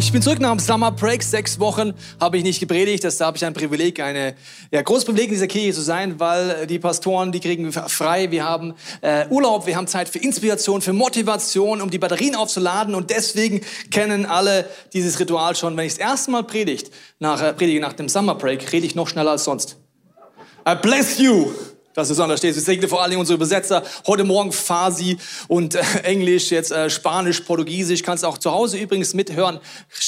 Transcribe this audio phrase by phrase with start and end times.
[0.00, 1.22] Ich bin zurück nach dem Summer Break.
[1.22, 3.04] Sechs Wochen habe ich nicht gepredigt.
[3.04, 4.34] Das habe ich ein Privileg, eine
[4.70, 8.30] ja, großes Privileg in dieser Kirche zu sein, weil die Pastoren, die kriegen frei.
[8.30, 12.94] Wir haben äh, Urlaub, wir haben Zeit für Inspiration, für Motivation, um die Batterien aufzuladen.
[12.94, 13.60] Und deswegen
[13.90, 15.76] kennen alle dieses Ritual schon.
[15.76, 18.94] Wenn ich das erste Mal predigt, nach, äh, predige nach dem Summer Break, rede ich
[18.94, 19.76] noch schneller als sonst.
[20.66, 21.50] I bless you.
[21.92, 22.56] Das ist anders steht.
[22.56, 23.82] Ich segne vor allen Dingen unsere Übersetzer.
[24.06, 25.18] Heute Morgen Farsi
[25.48, 28.04] und äh, Englisch, jetzt äh, Spanisch, Portugiesisch.
[28.04, 29.58] Kannst auch zu Hause übrigens mithören.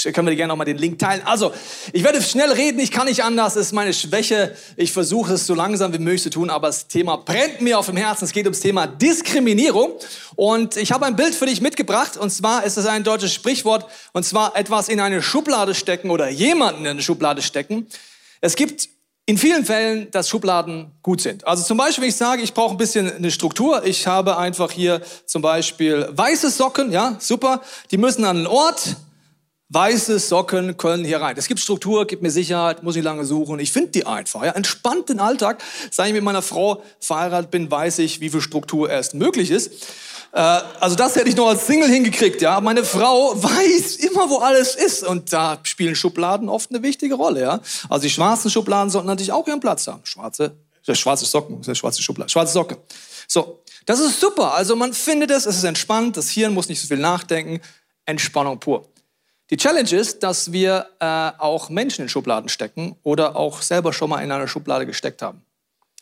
[0.05, 1.23] Können wir dir gerne nochmal den Link teilen.
[1.25, 1.53] Also,
[1.93, 2.79] ich werde schnell reden.
[2.79, 3.55] Ich kann nicht anders.
[3.55, 4.55] Das ist meine Schwäche.
[4.77, 6.51] Ich versuche es so langsam wie möglich zu tun.
[6.51, 8.27] Aber das Thema brennt mir auf dem Herzen.
[8.27, 9.91] Es geht ums Thema Diskriminierung.
[10.37, 12.17] Und ich habe ein Bild für dich mitgebracht.
[12.17, 13.87] Und zwar ist es ein deutsches Sprichwort.
[14.13, 17.89] Und zwar etwas in eine Schublade stecken oder jemanden in eine Schublade stecken.
[18.41, 18.89] Es gibt
[19.25, 21.47] in vielen Fällen, dass Schubladen gut sind.
[21.47, 23.85] Also zum Beispiel, wenn ich sage, ich brauche ein bisschen eine Struktur.
[23.85, 27.61] Ich habe einfach hier zum Beispiel weiße Socken, ja, super.
[27.91, 28.97] Die müssen an einen Ort.
[29.75, 31.35] Weiße Socken können hier rein.
[31.39, 33.59] Es gibt Struktur, gibt mir Sicherheit, muss ich lange suchen.
[33.59, 34.45] Ich finde die einfach.
[34.45, 34.53] Ja.
[34.53, 35.63] Entspannt den Alltag.
[35.91, 39.73] Seit ich mit meiner Frau verheiratet bin, weiß ich, wie viel Struktur erst möglich ist.
[40.33, 40.41] Äh,
[40.79, 42.61] also das hätte ich noch als Single hingekriegt, ja.
[42.61, 45.05] Meine Frau weiß immer, wo alles ist.
[45.05, 47.61] Und da spielen Schubladen oft eine wichtige Rolle, ja.
[47.89, 50.05] Also die schwarzen Schubladen sollten natürlich auch ihren Platz haben.
[50.05, 50.55] Schwarze,
[50.87, 52.77] äh, schwarze Socken, schwarze Schublade, schwarze Socke.
[53.27, 53.61] So.
[53.85, 54.55] Das ist super.
[54.55, 57.61] Also man findet es, es ist entspannt, das Hirn muss nicht so viel nachdenken.
[58.07, 58.92] Entspannung pur.
[59.53, 61.05] Die Challenge ist, dass wir äh,
[61.37, 65.43] auch Menschen in Schubladen stecken oder auch selber schon mal in einer Schublade gesteckt haben.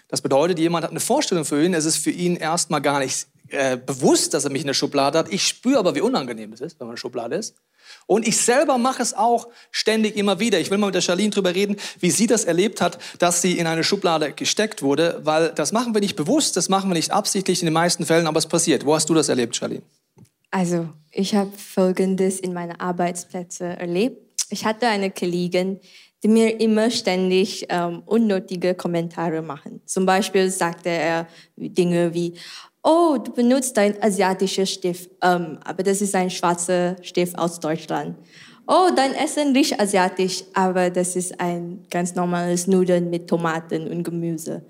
[0.07, 3.27] Das bedeutet, jemand hat eine Vorstellung für ihn, es ist für ihn erstmal gar nicht
[3.49, 5.33] äh, bewusst, dass er mich in der Schublade hat.
[5.33, 7.57] Ich spüre aber, wie unangenehm es ist, wenn man in der Schublade ist.
[8.07, 10.61] Und ich selber mache es auch ständig immer wieder.
[10.61, 13.59] Ich will mal mit der Charlene drüber reden, wie sie das erlebt hat, dass sie
[13.59, 17.11] in eine Schublade gesteckt wurde, weil das machen wir nicht bewusst, das machen wir nicht
[17.11, 18.87] absichtlich in den meisten Fällen, aber es passiert.
[18.87, 19.83] Wo hast du das erlebt, Charlene?
[20.51, 24.19] Also, ich habe Folgendes in meinen Arbeitsplätzen erlebt.
[24.51, 25.81] Ich hatte eine Kollegin,
[26.23, 29.81] die mir immer ständig ähm, unnötige Kommentare machen.
[29.87, 32.35] Zum Beispiel sagte er Dinge wie,
[32.83, 38.17] oh, du benutzt dein asiatischer Stift, ähm, aber das ist ein schwarzer Stift aus Deutschland.
[38.67, 44.05] Oh, dein Essen riecht asiatisch, aber das ist ein ganz normales Nudeln mit Tomaten und
[44.05, 44.63] Gemüse.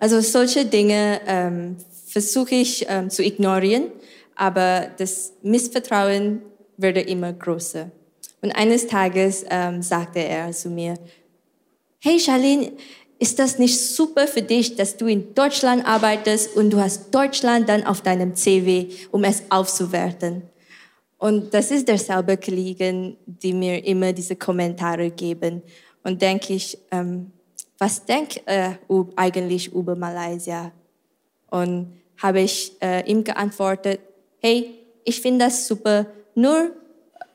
[0.00, 3.84] Also solche Dinge ähm, versuche ich ähm, zu ignorieren,
[4.38, 6.40] aber das Missvertrauen
[6.76, 7.90] würde immer größer.
[8.40, 10.94] Und eines Tages ähm, sagte er zu mir,
[11.98, 12.72] hey Charlene,
[13.18, 17.68] ist das nicht super für dich, dass du in Deutschland arbeitest und du hast Deutschland
[17.68, 20.42] dann auf deinem CV, um es aufzuwerten?
[21.18, 25.62] Und das ist derselbe Kollegen, die mir immer diese Kommentare geben.
[26.04, 27.32] Und denke ich, ähm,
[27.76, 30.70] was denkt er äh, eigentlich über Malaysia?
[31.50, 34.00] Und habe ich äh, ihm geantwortet,
[34.40, 36.70] hey, ich finde das super, nur,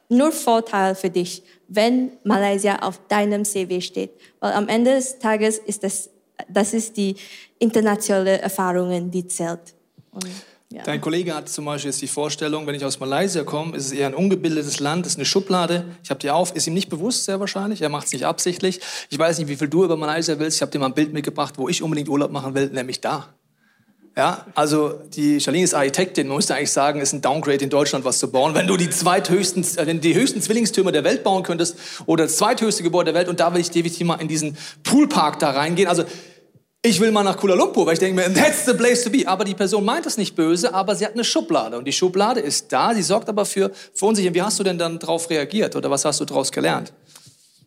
[0.10, 1.44] nur Vorteil für dich
[1.76, 4.12] wenn Malaysia auf deinem CV steht.
[4.40, 6.10] Weil am Ende des Tages ist das,
[6.50, 7.16] das ist die
[7.60, 9.74] internationale Erfahrung, die zählt.
[10.12, 10.28] Und.
[10.86, 13.92] Dein Kollege hat zum Beispiel jetzt die Vorstellung, wenn ich aus Malaysia komme, ist es
[13.92, 15.86] eher ein ungebildetes Land, ist eine Schublade.
[16.04, 17.84] Ich habe die auf, ist ihm nicht bewusst, sehr wahrscheinlich.
[17.84, 18.80] Er macht es nicht absichtlich.
[19.12, 20.58] Ich weiß nicht, wie viel du über Malaysia willst.
[20.58, 23.36] Ich habe dir mal ein Bild mitgebracht, wo ich unbedingt Urlaub machen will, nämlich da.
[24.16, 28.06] Ja, also die Charlene ist Architektin, man müsste eigentlich sagen, ist ein Downgrade in Deutschland,
[28.06, 28.54] was zu bauen.
[28.54, 32.84] Wenn du die zweithöchsten, äh, die höchsten Zwillingstürme der Welt bauen könntest oder das zweithöchste
[32.84, 35.88] Gebäude der Welt und da will ich definitiv mal in diesen Poolpark da reingehen.
[35.88, 36.04] Also
[36.84, 39.26] ich will mal nach Kuala Lumpur, weil ich denke mir, that's the place to be.
[39.26, 42.40] Aber die Person meint das nicht böse, aber sie hat eine Schublade und die Schublade
[42.40, 44.36] ist da, sie sorgt aber für, Unsicherheit.
[44.36, 46.94] Wie hast du denn dann darauf reagiert oder was hast du daraus gelernt?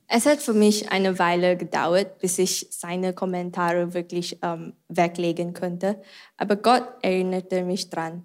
[0.08, 6.00] Es hat für mich eine Weile gedauert, bis ich seine Kommentare wirklich ähm, weglegen konnte.
[6.36, 8.24] Aber Gott erinnerte mich daran,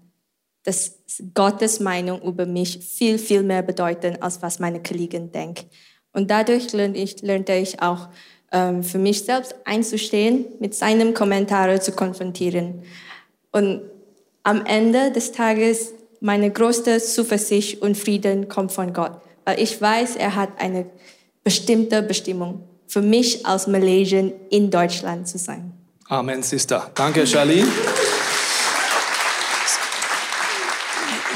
[0.64, 1.00] dass
[1.34, 5.70] Gottes Meinung über mich viel, viel mehr bedeutet, als was meine Kollegen denken.
[6.14, 8.10] Und dadurch lernte ich, lernte ich auch,
[8.52, 12.84] ähm, für mich selbst einzustehen, mit seinem Kommentar zu konfrontieren.
[13.52, 13.82] Und
[14.44, 19.20] am Ende des Tages, meine größte Zuversicht und Frieden kommt von Gott.
[19.46, 20.86] Weil ich weiß, er hat eine
[21.44, 25.74] bestimmte Bestimmung für mich als Malaysian in Deutschland zu sein.
[26.08, 26.92] Amen, Sister.
[26.94, 27.68] Danke, Charlene.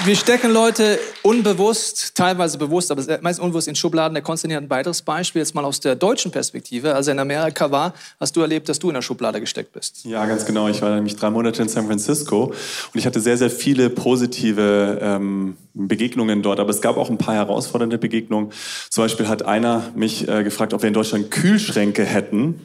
[0.05, 4.13] Wir stecken Leute unbewusst, teilweise bewusst, aber meist unbewusst in Schubladen.
[4.13, 6.93] Der Konstantin hat ein weiteres Beispiel, jetzt mal aus der deutschen Perspektive.
[6.93, 10.05] Als er in Amerika war, hast du erlebt, dass du in der Schublade gesteckt bist.
[10.05, 10.67] Ja, ganz genau.
[10.67, 14.99] Ich war nämlich drei Monate in San Francisco und ich hatte sehr, sehr viele positive
[15.01, 16.59] ähm, Begegnungen dort.
[16.59, 18.51] Aber es gab auch ein paar herausfordernde Begegnungen.
[18.89, 22.61] Zum Beispiel hat einer mich äh, gefragt, ob wir in Deutschland Kühlschränke hätten.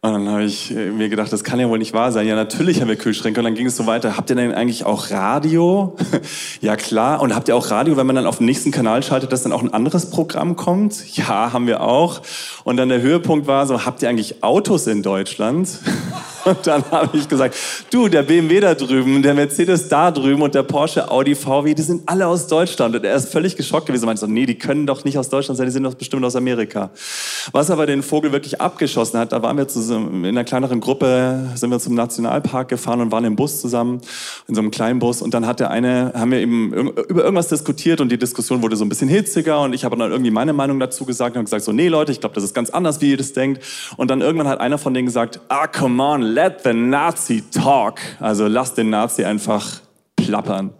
[0.00, 2.24] Und dann habe ich äh, mir gedacht, das kann ja wohl nicht wahr sein.
[2.28, 3.40] Ja, natürlich haben wir Kühlschränke.
[3.40, 4.16] Und dann ging es so weiter.
[4.16, 5.96] Habt ihr denn eigentlich auch Radio?
[6.60, 7.20] ja, klar.
[7.20, 9.50] Und habt ihr auch Radio, wenn man dann auf den nächsten Kanal schaltet, dass dann
[9.50, 11.16] auch ein anderes Programm kommt?
[11.16, 12.22] Ja, haben wir auch.
[12.62, 15.68] Und dann der Höhepunkt war so, habt ihr eigentlich Autos in Deutschland?
[16.44, 17.56] Und dann habe ich gesagt,
[17.90, 21.82] du, der BMW da drüben, der Mercedes da drüben und der Porsche, Audi, VW, die
[21.82, 22.94] sind alle aus Deutschland.
[22.94, 24.04] Und er ist völlig geschockt gewesen.
[24.04, 26.24] Er meinte so, nee, die können doch nicht aus Deutschland sein, die sind doch bestimmt
[26.24, 26.90] aus Amerika.
[27.52, 31.50] Was aber den Vogel wirklich abgeschossen hat, da waren wir zusammen, in einer kleineren Gruppe,
[31.54, 34.00] sind wir zum Nationalpark gefahren und waren im Bus zusammen,
[34.46, 35.22] in so einem kleinen Bus.
[35.22, 38.76] Und dann hat der eine, haben wir eben über irgendwas diskutiert und die Diskussion wurde
[38.76, 41.64] so ein bisschen hitziger und ich habe dann irgendwie meine Meinung dazu gesagt und gesagt
[41.64, 43.62] so, nee Leute, ich glaube, das ist ganz anders, wie ihr das denkt.
[43.96, 48.00] Und dann irgendwann hat einer von denen gesagt, ah, come on, let the Nazi talk.
[48.20, 49.80] Also lass den Nazi einfach
[50.16, 50.72] plappern.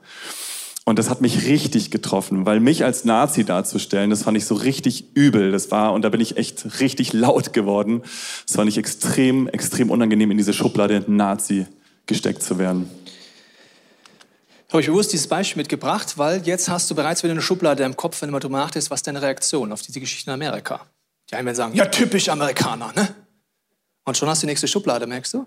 [0.89, 4.55] Und das hat mich richtig getroffen, weil mich als Nazi darzustellen, das fand ich so
[4.55, 5.53] richtig übel.
[5.53, 8.01] Das war, und da bin ich echt richtig laut geworden.
[8.47, 11.67] Das fand ich extrem, extrem unangenehm, in diese Schublade Nazi
[12.07, 12.89] gesteckt zu werden.
[14.71, 17.95] Habe ich bewusst dieses Beispiel mitgebracht, weil jetzt hast du bereits wieder eine Schublade im
[17.95, 20.87] Kopf, wenn du mal drüber nachdenkst, was deine Reaktion auf diese Geschichte in Amerika.
[21.31, 23.15] Die einen werden sagen, ja, typisch Amerikaner, ne?
[24.07, 25.45] Und schon hast du die nächste Schublade, merkst du?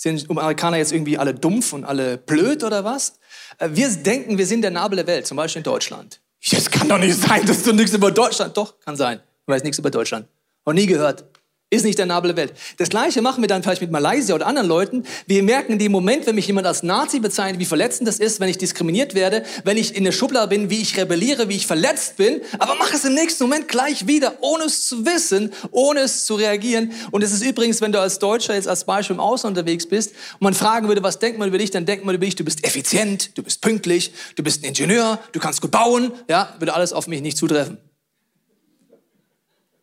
[0.00, 3.18] Sind Amerikaner jetzt irgendwie alle dumpf und alle blöd oder was?
[3.58, 6.20] Äh, wir denken, wir sind der Nabel der Welt, zum Beispiel in Deutschland.
[6.52, 8.56] Das kann doch nicht sein, dass du nichts über Deutschland.
[8.56, 9.18] Doch, kann sein.
[9.44, 10.28] Du weißt nichts über Deutschland.
[10.64, 11.24] Noch nie gehört.
[11.70, 12.54] Ist nicht der Nabel der Welt.
[12.78, 15.04] Das Gleiche machen wir dann vielleicht mit Malaysia oder anderen Leuten.
[15.26, 18.40] Wir merken in dem Moment, wenn mich jemand als Nazi bezeichnet, wie verletzend das ist,
[18.40, 21.66] wenn ich diskriminiert werde, wenn ich in der Schublade bin, wie ich rebelliere, wie ich
[21.66, 22.40] verletzt bin.
[22.58, 26.36] Aber mach es im nächsten Moment gleich wieder, ohne es zu wissen, ohne es zu
[26.36, 26.92] reagieren.
[27.10, 30.12] Und es ist übrigens, wenn du als Deutscher jetzt als Beispiel im Ausland unterwegs bist
[30.12, 32.44] und man fragen würde, was denkt man über dich, dann denkt man über dich, du
[32.44, 36.12] bist effizient, du bist pünktlich, du bist ein Ingenieur, du kannst gut bauen.
[36.30, 37.76] Ja, würde alles auf mich nicht zutreffen.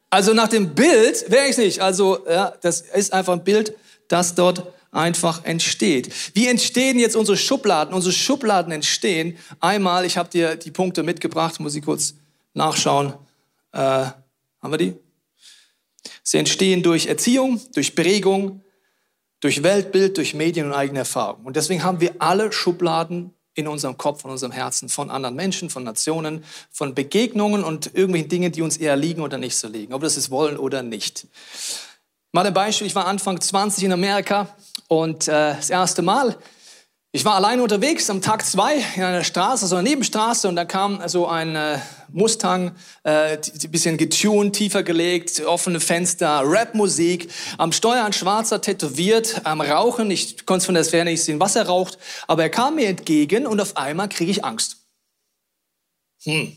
[0.09, 1.81] Also nach dem Bild wäre ich nicht.
[1.81, 3.75] Also ja, das ist einfach ein Bild,
[4.07, 6.13] das dort einfach entsteht.
[6.33, 7.93] Wie entstehen jetzt unsere Schubladen?
[7.93, 12.15] Unsere Schubladen entstehen einmal, ich habe dir die Punkte mitgebracht, muss ich kurz
[12.53, 13.13] nachschauen.
[13.73, 14.95] Äh, haben wir die?
[16.23, 18.61] Sie entstehen durch Erziehung, durch Prägung,
[19.41, 21.45] durch Weltbild, durch Medien und eigene Erfahrung.
[21.45, 25.69] Und deswegen haben wir alle Schubladen in unserem Kopf, in unserem Herzen von anderen Menschen,
[25.69, 29.93] von Nationen, von Begegnungen und irgendwelchen Dingen, die uns eher liegen oder nicht so liegen,
[29.93, 31.27] ob das ist wollen oder nicht.
[32.31, 34.49] Mal ein Beispiel, ich war Anfang 20 in Amerika
[34.89, 36.37] und äh, das erste Mal
[37.15, 40.65] ich war allein unterwegs am Tag zwei in einer Straße, so einer Nebenstraße, und da
[40.65, 41.79] kam so ein äh,
[42.11, 43.37] Mustang, äh,
[43.69, 50.11] bisschen getuned, tiefer gelegt, offene Fenster, Rapmusik, am Steuer ein Schwarzer tätowiert, am Rauchen.
[50.11, 51.97] Ich konnte von der Ferne nicht sehen, was er raucht,
[52.27, 54.85] aber er kam mir entgegen und auf einmal kriege ich Angst.
[56.23, 56.51] Hm.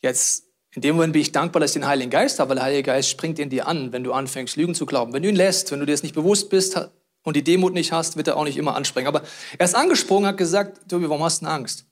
[0.00, 0.44] Jetzt
[0.76, 2.84] in dem Moment bin ich dankbar, dass ich den Heiligen Geist habe, weil der Heilige
[2.84, 5.12] Geist springt in dir an, wenn du anfängst, Lügen zu glauben.
[5.12, 6.76] Wenn du ihn lässt, wenn du dir das nicht bewusst bist,
[7.22, 9.08] und die Demut nicht hast, wird er auch nicht immer anspringen.
[9.08, 9.22] Aber
[9.58, 11.86] er ist angesprungen, hat gesagt, Tobi, warum hast du Angst?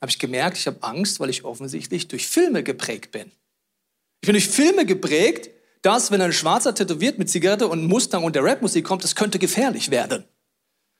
[0.00, 3.30] Dann habe ich gemerkt, ich habe Angst, weil ich offensichtlich durch Filme geprägt bin.
[4.20, 5.50] Ich bin durch Filme geprägt,
[5.82, 9.38] dass, wenn ein Schwarzer tätowiert mit Zigarette und Mustang und der Rapmusik kommt, das könnte
[9.38, 10.24] gefährlich werden.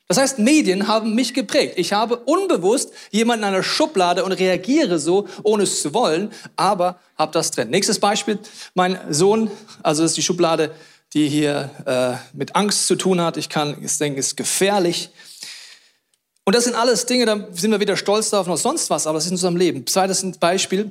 [0.08, 1.74] Das heißt, Medien haben mich geprägt.
[1.78, 6.98] Ich habe unbewusst jemanden in einer Schublade und reagiere so, ohne es zu wollen, aber
[7.16, 7.70] habe das drin.
[7.70, 8.38] Nächstes Beispiel,
[8.74, 9.50] mein Sohn,
[9.82, 10.74] also das ist die Schublade
[11.14, 13.36] die hier äh, mit Angst zu tun hat.
[13.36, 15.10] Ich kann es denken, ist gefährlich.
[16.44, 19.18] Und das sind alles Dinge, da sind wir wieder stolz darauf noch sonst was, aber
[19.18, 19.86] es ist in unserem Leben.
[19.86, 20.90] Zweites Beispiel.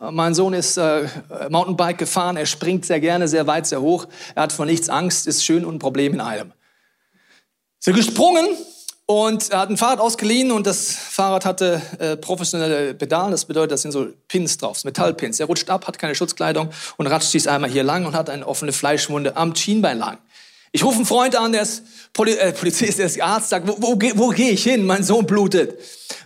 [0.00, 1.06] Mein Sohn ist äh,
[1.50, 4.08] Mountainbike gefahren, er springt sehr gerne, sehr weit, sehr hoch.
[4.34, 6.52] Er hat vor nichts Angst, ist schön und ein Problem in einem.
[7.78, 8.48] Ist er gesprungen
[9.10, 13.30] und er hat ein Fahrrad ausgeliehen und das Fahrrad hatte äh, professionelle Pedalen.
[13.30, 15.40] Das bedeutet, da sind so Pins drauf, Metallpins.
[15.40, 18.46] Er rutscht ab, hat keine Schutzkleidung und ratscht dies einmal hier lang und hat eine
[18.46, 20.18] offene Fleischwunde am Schienbein lang.
[20.72, 23.76] Ich rufe einen Freund an, der ist Poli äh, Polizist, der ist Arzt, sagt, wo,
[23.78, 24.84] wo, wo gehe ich hin?
[24.84, 25.72] Mein Sohn blutet.
[25.72, 25.78] Und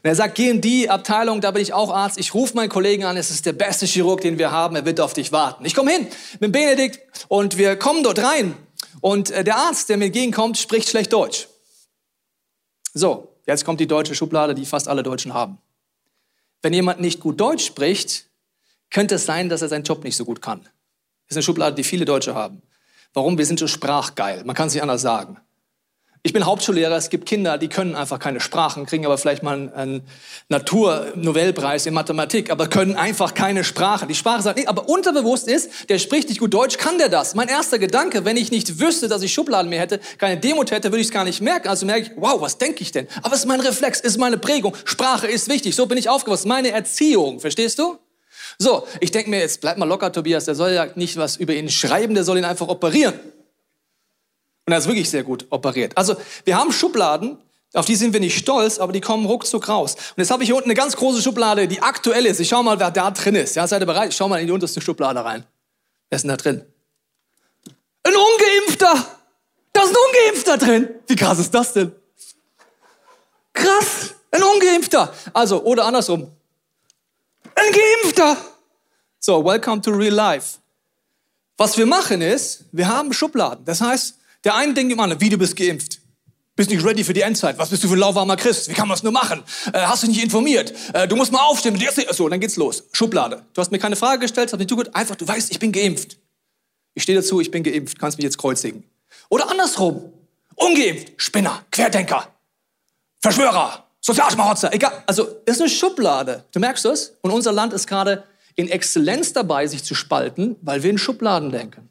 [0.02, 2.18] er sagt, geh in die Abteilung, da bin ich auch Arzt.
[2.18, 4.98] Ich rufe meinen Kollegen an, es ist der beste Chirurg, den wir haben, er wird
[4.98, 5.64] auf dich warten.
[5.64, 6.08] Ich komme hin
[6.40, 6.98] mit Benedikt
[7.28, 8.56] und wir kommen dort rein.
[9.00, 11.46] Und äh, der Arzt, der mir entgegenkommt, spricht schlecht Deutsch.
[12.94, 15.58] So, jetzt kommt die deutsche Schublade, die fast alle Deutschen haben.
[16.61, 18.26] Wenn jemand nicht gut Deutsch spricht,
[18.90, 20.61] könnte es sein, dass er seinen Job nicht so gut kann.
[20.61, 20.70] Das
[21.30, 22.62] ist eine Schublade, die viele Deutsche haben.
[23.14, 23.38] Warum?
[23.38, 24.44] Wir sind so sprachgeil.
[24.44, 25.38] Man kann es nicht anders sagen.
[26.24, 29.54] Ich bin Hauptschullehrer, es gibt Kinder, die können einfach keine Sprachen, kriegen aber vielleicht mal
[29.54, 30.02] einen, einen
[30.48, 34.06] Naturnobelpreis in Mathematik, aber können einfach keine Sprache.
[34.06, 37.34] Die Sprache sagt nicht, aber unterbewusst ist, der spricht nicht gut Deutsch, kann der das?
[37.34, 40.92] Mein erster Gedanke, wenn ich nicht wüsste, dass ich Schubladen mehr hätte, keine Demut hätte,
[40.92, 41.66] würde ich es gar nicht merken.
[41.66, 43.08] Also merke ich, wow, was denke ich denn?
[43.24, 44.76] Aber es ist mein Reflex, es ist meine Prägung.
[44.84, 46.46] Sprache ist wichtig, so bin ich aufgewachsen.
[46.46, 47.98] Meine Erziehung, verstehst du?
[48.58, 51.52] So, ich denke mir jetzt, bleib mal locker, Tobias, der soll ja nicht was über
[51.52, 53.14] ihn schreiben, der soll ihn einfach operieren.
[54.66, 55.97] Und er ist wirklich sehr gut operiert.
[55.97, 57.38] Also wir haben Schubladen,
[57.75, 59.95] auf die sind wir nicht stolz, aber die kommen ruckzuck raus.
[59.95, 62.38] Und jetzt habe ich hier unten eine ganz große Schublade, die aktuell ist.
[62.38, 63.57] Ich schau mal, wer da drin ist.
[63.57, 64.11] Ja, seid ihr bereit?
[64.11, 65.45] Ich schau mal in die unterste Schublade rein.
[66.11, 66.64] Wer ist denn da drin?
[68.04, 69.07] Ein Ungeimpfter!
[69.73, 70.88] Da ist ein Ungeimpfter drin!
[71.07, 71.92] Wie krass ist das denn?
[73.54, 74.14] Krass!
[74.31, 75.12] Ein Ungeimpfter!
[75.33, 76.31] Also, oder andersrum.
[77.54, 78.37] Ein Geimpfter!
[79.19, 80.59] So, welcome to real life.
[81.57, 83.64] Was wir machen ist, wir haben Schubladen.
[83.64, 86.02] Das heißt, der eine denkt im anderen, wie du bist geimpft.
[86.54, 87.56] Bist nicht ready für die Endzeit.
[87.56, 88.68] Was bist du für ein lauwarmer Christ?
[88.68, 89.42] Wie kann man das nur machen?
[89.72, 90.75] Äh, hast du nicht informiert?
[90.92, 91.80] Äh, du musst mal aufstehen.
[92.11, 92.84] So, dann geht's los.
[92.92, 93.42] Schublade.
[93.54, 94.94] Du hast mir keine Frage gestellt, hast mich zugehört.
[94.94, 96.18] Einfach, du weißt, ich bin geimpft.
[96.94, 97.99] Ich stehe dazu, ich bin geimpft.
[97.99, 98.84] Kannst mich jetzt kreuzigen.
[99.30, 100.12] Oder andersrum.
[100.54, 101.14] Ungeimpft.
[101.16, 101.64] Spinner.
[101.70, 102.28] Querdenker.
[103.20, 103.87] Verschwörer.
[104.02, 104.75] Sozialschmarotzer.
[104.75, 104.92] Egal.
[105.06, 106.44] Also, es ist eine Schublade.
[106.52, 107.14] Du merkst das?
[107.22, 108.25] Und unser Land ist gerade
[108.56, 111.88] in Exzellenz dabei, sich zu spalten, weil wir in Schubladen denken.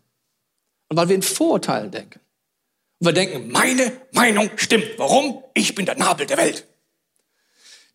[0.88, 2.21] Und weil wir in Vorurteilen denken.
[3.02, 4.86] Und wir denken, meine Meinung stimmt.
[4.98, 5.44] Warum?
[5.56, 6.68] Ich bin der Nabel der Welt.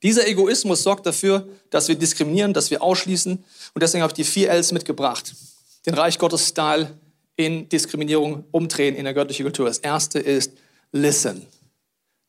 [0.03, 3.33] Dieser Egoismus sorgt dafür, dass wir diskriminieren, dass wir ausschließen.
[3.73, 5.33] Und deswegen habe ich die vier Ls mitgebracht.
[5.87, 6.99] Den Reich Gottes Style
[7.37, 9.67] in Diskriminierung umdrehen in der göttlichen Kultur.
[9.67, 10.55] Das erste ist
[10.91, 11.47] listen.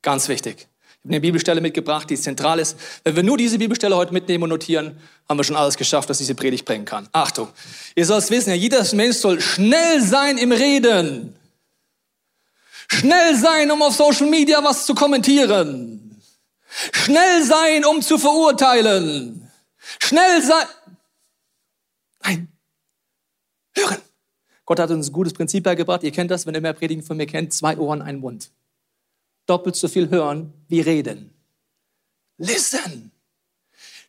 [0.03, 0.57] Ganz wichtig.
[0.60, 2.77] Ich habe eine Bibelstelle mitgebracht, die zentral ist.
[3.03, 6.19] Wenn wir nur diese Bibelstelle heute mitnehmen und notieren, haben wir schon alles geschafft, was
[6.19, 7.10] diese Predigt bringen kann.
[7.12, 7.48] Achtung.
[7.96, 11.37] Ihr sollt wissen, ja, jeder Mensch soll schnell sein im Reden.
[12.88, 16.22] Schnell sein, um auf Social Media was zu kommentieren.
[16.94, 19.50] Schnell sein, um zu verurteilen.
[20.00, 20.67] Schnell sein.
[22.24, 22.48] Nein.
[23.75, 23.98] Hören.
[24.65, 26.03] Gott hat uns ein gutes Prinzip beigebracht.
[26.03, 27.53] Ihr kennt das, wenn ihr mehr Predigen von mir kennt.
[27.53, 28.51] Zwei Ohren, ein Mund.
[29.46, 31.34] Doppelt so viel hören wie reden.
[32.38, 33.12] Listen.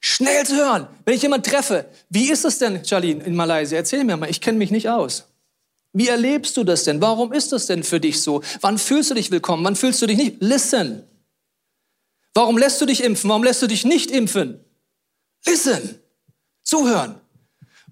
[0.00, 0.88] Schnell zu hören.
[1.04, 3.76] Wenn ich jemanden treffe, wie ist es denn, Charlene, in Malaysia?
[3.76, 5.27] Erzähl mir mal, ich kenne mich nicht aus.
[5.92, 7.00] Wie erlebst du das denn?
[7.00, 8.42] Warum ist das denn für dich so?
[8.61, 9.64] Wann fühlst du dich willkommen?
[9.64, 10.37] Wann fühlst du dich nicht?
[10.40, 11.04] Listen.
[12.35, 13.30] Warum lässt du dich impfen?
[13.30, 14.61] Warum lässt du dich nicht impfen?
[15.47, 15.99] Listen.
[16.62, 17.21] Zuhören.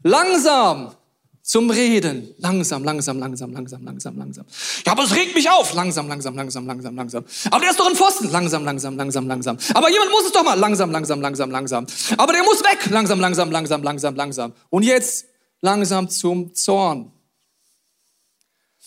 [0.03, 0.95] Langsam
[1.43, 2.35] zum Reden.
[2.39, 4.45] Langsam, langsam, langsam, langsam, langsam, langsam.
[4.85, 5.73] Ja, aber es regt mich auf.
[5.73, 7.25] Langsam, langsam, langsam, langsam, langsam.
[7.51, 8.31] Aber der ist doch ein Pfosten.
[8.31, 9.57] Langsam, langsam, langsam, langsam.
[9.73, 10.55] Aber jemand muss es doch mal.
[10.55, 11.87] Langsam, langsam, langsam, langsam.
[12.19, 12.91] Aber der muss weg.
[12.91, 14.53] Langsam, langsam, langsam, langsam, langsam.
[14.71, 15.27] Und jetzt
[15.61, 17.13] langsam zum Zorn.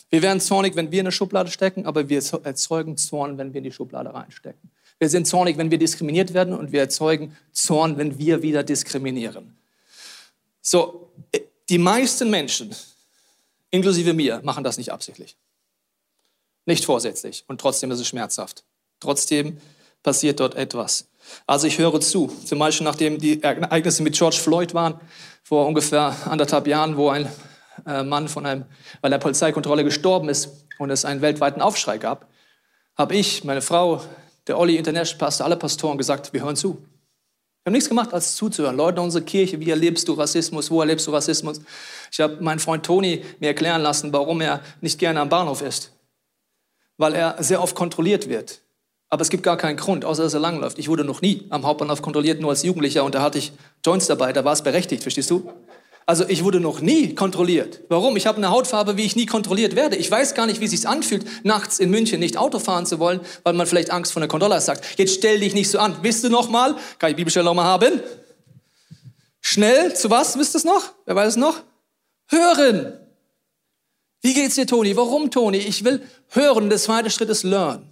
[0.09, 3.59] Wir werden zornig, wenn wir in eine Schublade stecken, aber wir erzeugen Zorn, wenn wir
[3.59, 4.71] in die Schublade reinstecken.
[4.97, 9.55] Wir sind zornig, wenn wir diskriminiert werden und wir erzeugen Zorn, wenn wir wieder diskriminieren.
[10.61, 11.11] So,
[11.69, 12.75] die meisten Menschen,
[13.71, 15.37] inklusive mir, machen das nicht absichtlich.
[16.65, 18.63] Nicht vorsätzlich und trotzdem ist es schmerzhaft.
[18.99, 19.59] Trotzdem
[20.03, 21.07] passiert dort etwas.
[21.47, 22.27] Also ich höre zu.
[22.45, 24.99] Zum Beispiel nachdem die Ereignisse mit George Floyd waren,
[25.43, 27.29] vor ungefähr anderthalb Jahren, wo ein äh,
[28.03, 28.65] Mann von einem,
[29.01, 32.27] weil der Polizeikontrolle gestorben ist und es einen weltweiten Aufschrei gab,
[32.97, 34.01] habe ich, meine Frau,
[34.47, 36.75] der Olli, International Pastor, alle Pastoren gesagt, wir hören zu.
[37.63, 38.75] Wir haben nichts gemacht, als zuzuhören.
[38.77, 40.71] Leute, unsere Kirche, wie erlebst du Rassismus?
[40.71, 41.61] Wo erlebst du Rassismus?
[42.11, 45.91] Ich habe meinen Freund Toni mir erklären lassen, warum er nicht gerne am Bahnhof ist.
[46.97, 48.61] Weil er sehr oft kontrolliert wird.
[49.09, 50.79] Aber es gibt gar keinen Grund, außer dass er langläuft.
[50.79, 53.03] Ich wurde noch nie am Hauptbahnhof kontrolliert, nur als Jugendlicher.
[53.03, 53.51] Und da hatte ich
[53.85, 55.51] Joints dabei, da war es berechtigt, verstehst du?
[56.09, 57.81] Also ich wurde noch nie kontrolliert.
[57.87, 58.17] Warum?
[58.17, 59.95] Ich habe eine Hautfarbe, wie ich nie kontrolliert werde.
[59.95, 62.97] Ich weiß gar nicht, wie es sich anfühlt, nachts in München nicht Auto fahren zu
[62.97, 64.59] wollen, weil man vielleicht Angst vor der Kontrolle.
[64.59, 65.97] Sagt, jetzt stell dich nicht so an.
[66.01, 66.75] Wisst du noch mal?
[66.97, 68.01] Kann ich Bibelstelle noch mal haben?
[69.39, 70.35] Schnell zu was?
[70.39, 70.93] Wisst ihr es noch?
[71.05, 71.61] Wer weiß es noch?
[72.25, 72.97] Hören.
[74.23, 74.97] Wie geht's dir, Toni?
[74.97, 75.59] Warum, Toni?
[75.59, 76.69] Ich will hören.
[76.69, 77.87] Der zweite Schritt ist learn.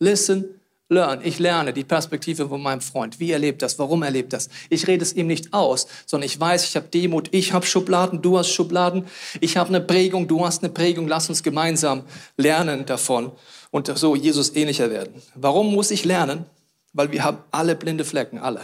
[0.00, 0.60] Listen,
[0.92, 1.20] learn.
[1.24, 3.18] Ich lerne die Perspektive von meinem Freund.
[3.18, 3.78] Wie erlebt das?
[3.78, 4.48] Warum erlebt das?
[4.70, 8.22] Ich rede es ihm nicht aus, sondern ich weiß, ich habe Demut, ich habe Schubladen,
[8.22, 9.06] du hast Schubladen,
[9.40, 11.08] ich habe eine Prägung, du hast eine Prägung.
[11.08, 12.04] Lass uns gemeinsam
[12.36, 13.32] lernen davon
[13.70, 15.20] und so Jesus ähnlicher werden.
[15.34, 16.44] Warum muss ich lernen?
[16.92, 18.62] Weil wir haben alle blinde Flecken, alle.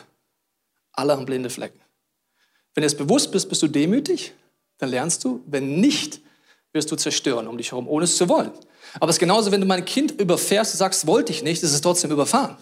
[0.92, 1.80] Alle haben blinde Flecken.
[2.75, 4.35] Wenn du es bewusst bist, bist du demütig,
[4.76, 5.42] dann lernst du.
[5.47, 6.20] Wenn nicht,
[6.73, 8.52] wirst du zerstören um dich herum, ohne es zu wollen.
[8.95, 11.73] Aber es ist genauso, wenn du mein Kind überfährst und sagst, wollte ich nicht, ist
[11.73, 12.57] es trotzdem überfahren.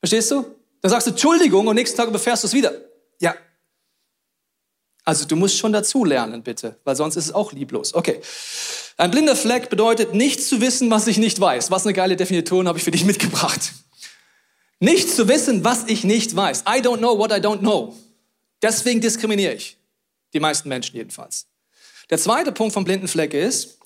[0.00, 0.44] Verstehst du?
[0.80, 2.72] Dann sagst du Entschuldigung und nächsten Tag überfährst du es wieder.
[3.20, 3.34] Ja.
[5.04, 7.94] Also du musst schon dazu lernen, bitte, weil sonst ist es auch lieblos.
[7.94, 8.20] Okay.
[8.96, 11.70] Ein blinder Fleck bedeutet, nichts zu wissen, was ich nicht weiß.
[11.70, 13.72] Was eine geile Definition habe ich für dich mitgebracht.
[14.80, 16.62] Nichts zu wissen, was ich nicht weiß.
[16.62, 17.96] I don't know what I don't know.
[18.62, 19.76] Deswegen diskriminiere ich.
[20.34, 21.46] Die meisten Menschen jedenfalls.
[22.10, 23.77] Der zweite Punkt vom blinden Fleck ist,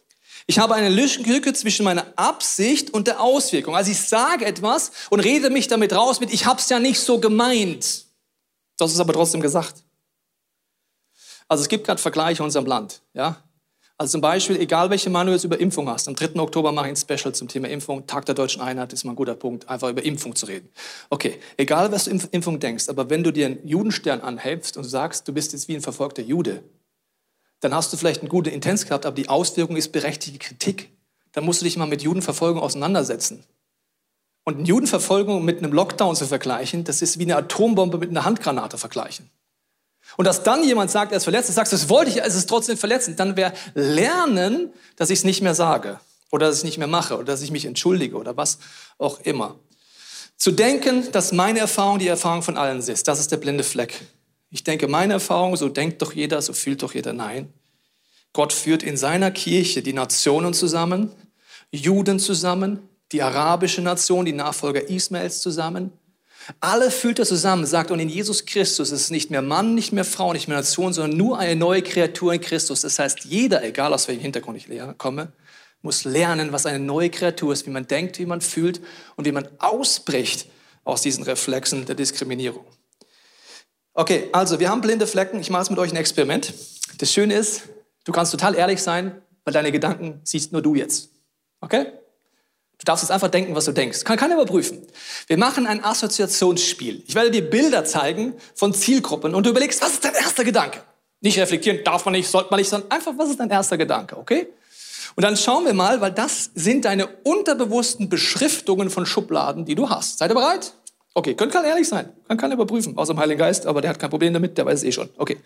[0.47, 3.75] ich habe eine Lücke zwischen meiner Absicht und der Auswirkung.
[3.77, 7.01] Also ich sage etwas und rede mich damit raus mit, ich habe es ja nicht
[7.01, 8.05] so gemeint.
[8.79, 9.85] Das ist aber trotzdem gesagt.
[11.49, 13.03] Also es gibt gerade Vergleiche in unserem Land.
[13.15, 13.43] Ja?
[13.99, 16.41] Also zum Beispiel, egal welche Meinung du jetzt über Impfung hast, am 3.
[16.41, 19.17] Oktober mache ich ein Special zum Thema Impfung, Tag der Deutschen Einheit ist mal ein
[19.17, 20.69] guter Punkt, einfach über Impfung zu reden.
[21.11, 24.85] Okay, egal was du Impf Impfung denkst, aber wenn du dir einen Judenstern anhältst und
[24.85, 26.65] sagst, du bist jetzt wie ein verfolgter Jude,
[27.63, 30.91] dann hast du vielleicht eine gute Intenz gehabt, aber die Auswirkung ist berechtigte Kritik.
[31.31, 33.45] Dann musst du dich mal mit Judenverfolgung auseinandersetzen.
[34.45, 38.25] Und eine Judenverfolgung mit einem Lockdown zu vergleichen, das ist wie eine Atombombe mit einer
[38.25, 39.31] Handgranate vergleichen.
[40.17, 42.49] Und dass dann jemand sagt, er ist verletzt, du sagst, das wollte ich, es ist
[42.49, 46.01] trotzdem verletzend, dann wäre lernen, dass ich es nicht mehr sage
[46.33, 48.59] oder dass ich es nicht mehr mache oder dass ich mich entschuldige oder was
[48.99, 49.55] auch immer.
[50.37, 54.03] Zu denken, dass meine Erfahrung die Erfahrung von allen ist, das ist der blinde Fleck.
[54.53, 57.13] Ich denke, meine Erfahrung, so denkt doch jeder, so fühlt doch jeder.
[57.13, 57.53] Nein.
[58.33, 61.11] Gott führt in seiner Kirche die Nationen zusammen,
[61.71, 62.79] Juden zusammen,
[63.13, 65.93] die arabische Nation, die Nachfolger Ismaels zusammen,
[66.61, 69.93] alle fühlt er zusammen, sagt, und in Jesus Christus ist es nicht mehr Mann, nicht
[69.93, 72.81] mehr Frau, nicht mehr Nation, sondern nur eine neue Kreatur in Christus.
[72.81, 74.69] Das heißt, jeder, egal aus welchem Hintergrund ich
[74.99, 75.33] komme,
[75.83, 78.81] muss lernen, was eine neue Kreatur ist, wie man denkt, wie man fühlt
[79.17, 80.47] und wie man ausbricht
[80.85, 82.65] aus diesen Reflexen der Diskriminierung.
[83.95, 85.39] Okay, also wir haben blinde Flecken.
[85.39, 86.55] Ich mache jetzt mit euch ein Experiment.
[86.99, 87.65] Das Schöne ist,
[88.05, 91.11] du kannst total ehrlich sein, weil deine Gedanken siehst nur du jetzt.
[91.61, 91.87] Okay?
[92.79, 94.05] Du darfst jetzt einfach denken, was du denkst.
[94.05, 94.87] Kann keiner überprüfen.
[95.27, 97.05] Wir machen ein Assoziationsspiel.
[97.07, 100.81] Ich werde dir Bilder zeigen von Zielgruppen und du überlegst, was ist dein erster Gedanke?
[101.21, 104.17] Nicht reflektieren, darf man nicht, sollte man nicht, sondern einfach, was ist dein erster Gedanke,
[104.17, 104.49] okay?
[105.15, 109.91] Und dann schauen wir mal, weil das sind deine unterbewussten Beschriftungen von Schubladen, die du
[109.91, 110.19] hast.
[110.19, 110.73] Seid ihr bereit?
[111.15, 112.11] Okay, könnt keiner ehrlich sein.
[112.27, 114.81] Kann keiner überprüfen, außer dem Heiligen Geist, aber der hat kein Problem damit, der weiß
[114.81, 115.11] es eh schon.
[115.19, 115.39] Okay.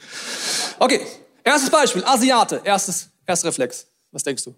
[0.78, 1.00] Okay,
[1.42, 3.88] erstes Beispiel, Asiate, erstes, erster Reflex.
[4.12, 4.54] Was denkst du?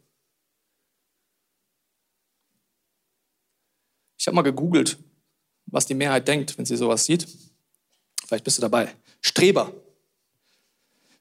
[4.19, 4.99] Ich habe mal gegoogelt,
[5.67, 7.27] was die Mehrheit denkt, wenn sie sowas sieht.
[8.27, 8.95] Vielleicht bist du dabei.
[9.23, 9.73] Streber.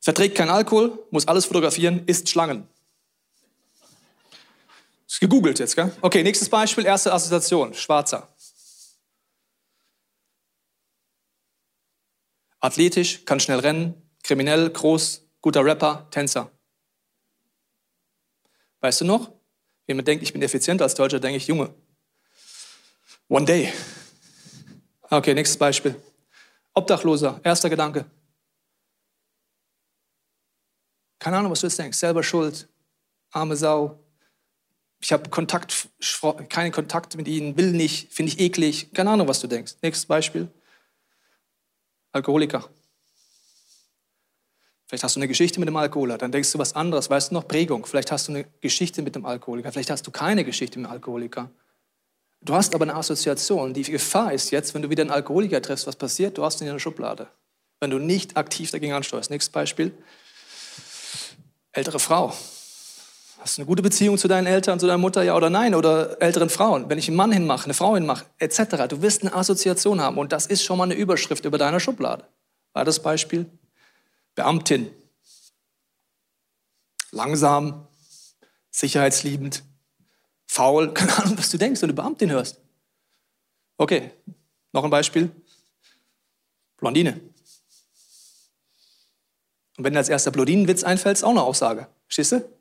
[0.02, 2.68] Verträgt kein Alkohol, muss alles fotografieren, isst Schlangen.
[5.08, 5.92] Ist gegoogelt jetzt, gell?
[6.02, 7.74] Okay, nächstes Beispiel, erste Assoziation.
[7.74, 8.28] Schwarzer.
[12.68, 16.52] Athletisch, kann schnell rennen, kriminell, groß, guter Rapper, Tänzer.
[18.82, 19.32] Weißt du noch?
[19.86, 21.74] Wenn man denkt, ich bin effizient als Deutscher, denke ich, Junge,
[23.30, 23.74] One day.
[25.10, 25.96] Okay, nächstes Beispiel.
[26.74, 28.06] Obdachloser, erster Gedanke.
[31.20, 31.98] Keine Ahnung, was du jetzt denkst.
[31.98, 32.68] Selber schuld,
[33.32, 33.98] arme Sau.
[35.00, 35.90] Ich habe Kontakt,
[36.50, 38.94] keinen Kontakt mit ihnen, will nicht, finde ich eklig.
[38.94, 39.76] Keine Ahnung, was du denkst.
[39.82, 40.50] Nächstes Beispiel.
[42.18, 42.68] Alkoholiker.
[44.88, 47.10] Vielleicht hast du eine Geschichte mit dem Alkoholiker, dann denkst du was anderes.
[47.10, 47.86] Weißt du noch, Prägung.
[47.86, 50.92] Vielleicht hast du eine Geschichte mit dem Alkoholiker, vielleicht hast du keine Geschichte mit dem
[50.92, 51.50] Alkoholiker.
[52.42, 53.74] Du hast aber eine Assoziation.
[53.74, 56.38] Die Gefahr ist jetzt, wenn du wieder einen Alkoholiker triffst, was passiert?
[56.38, 57.28] Du hast ihn in der Schublade.
[57.80, 59.30] Wenn du nicht aktiv dagegen ansteuerst.
[59.30, 59.92] Nächstes Beispiel.
[61.72, 62.34] Ältere Frau.
[63.40, 65.76] Hast du eine gute Beziehung zu deinen Eltern, zu deiner Mutter, ja oder nein?
[65.76, 66.90] Oder älteren Frauen.
[66.90, 68.88] Wenn ich einen Mann hinmache, eine Frau hinmache, etc.
[68.90, 70.18] Du wirst eine Assoziation haben.
[70.18, 72.28] Und das ist schon mal eine Überschrift über deiner Schublade.
[72.74, 73.46] War das Beispiel?
[74.36, 74.90] Beamtin.
[77.12, 77.88] Langsam,
[78.72, 79.64] sicherheitsliebend,
[80.46, 82.60] faul, keine Ahnung, was du denkst, wenn du Beamtin hörst.
[83.78, 84.12] Okay,
[84.74, 85.32] noch ein Beispiel.
[86.78, 87.20] Blondine.
[89.78, 91.88] Und wenn dir als erster Blondinenwitz einfällt, ist auch eine Aussage.
[92.08, 92.57] Verstehst du?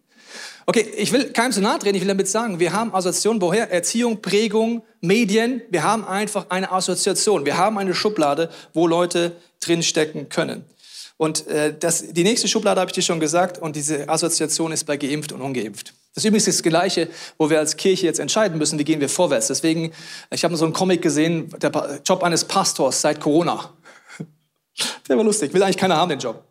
[0.69, 3.71] Okay, ich will keinem zu nahe treten, ich will damit sagen, wir haben Assoziationen, woher?
[3.71, 7.47] Erziehung, Prägung, Medien, wir haben einfach eine Assoziation.
[7.47, 10.65] Wir haben eine Schublade, wo Leute drinstecken können.
[11.19, 14.85] Und äh, das, die nächste Schublade habe ich dir schon gesagt, und diese Assoziation ist
[14.85, 15.95] bei geimpft und ungeimpft.
[16.15, 19.09] Das ist übrigens das Gleiche, wo wir als Kirche jetzt entscheiden müssen, wie gehen wir
[19.09, 19.47] vorwärts.
[19.47, 19.93] Deswegen,
[20.31, 23.71] ich habe so einen Comic gesehen, der Job eines Pastors seit Corona.
[25.09, 26.43] Der war lustig, will eigentlich keiner haben, den Job.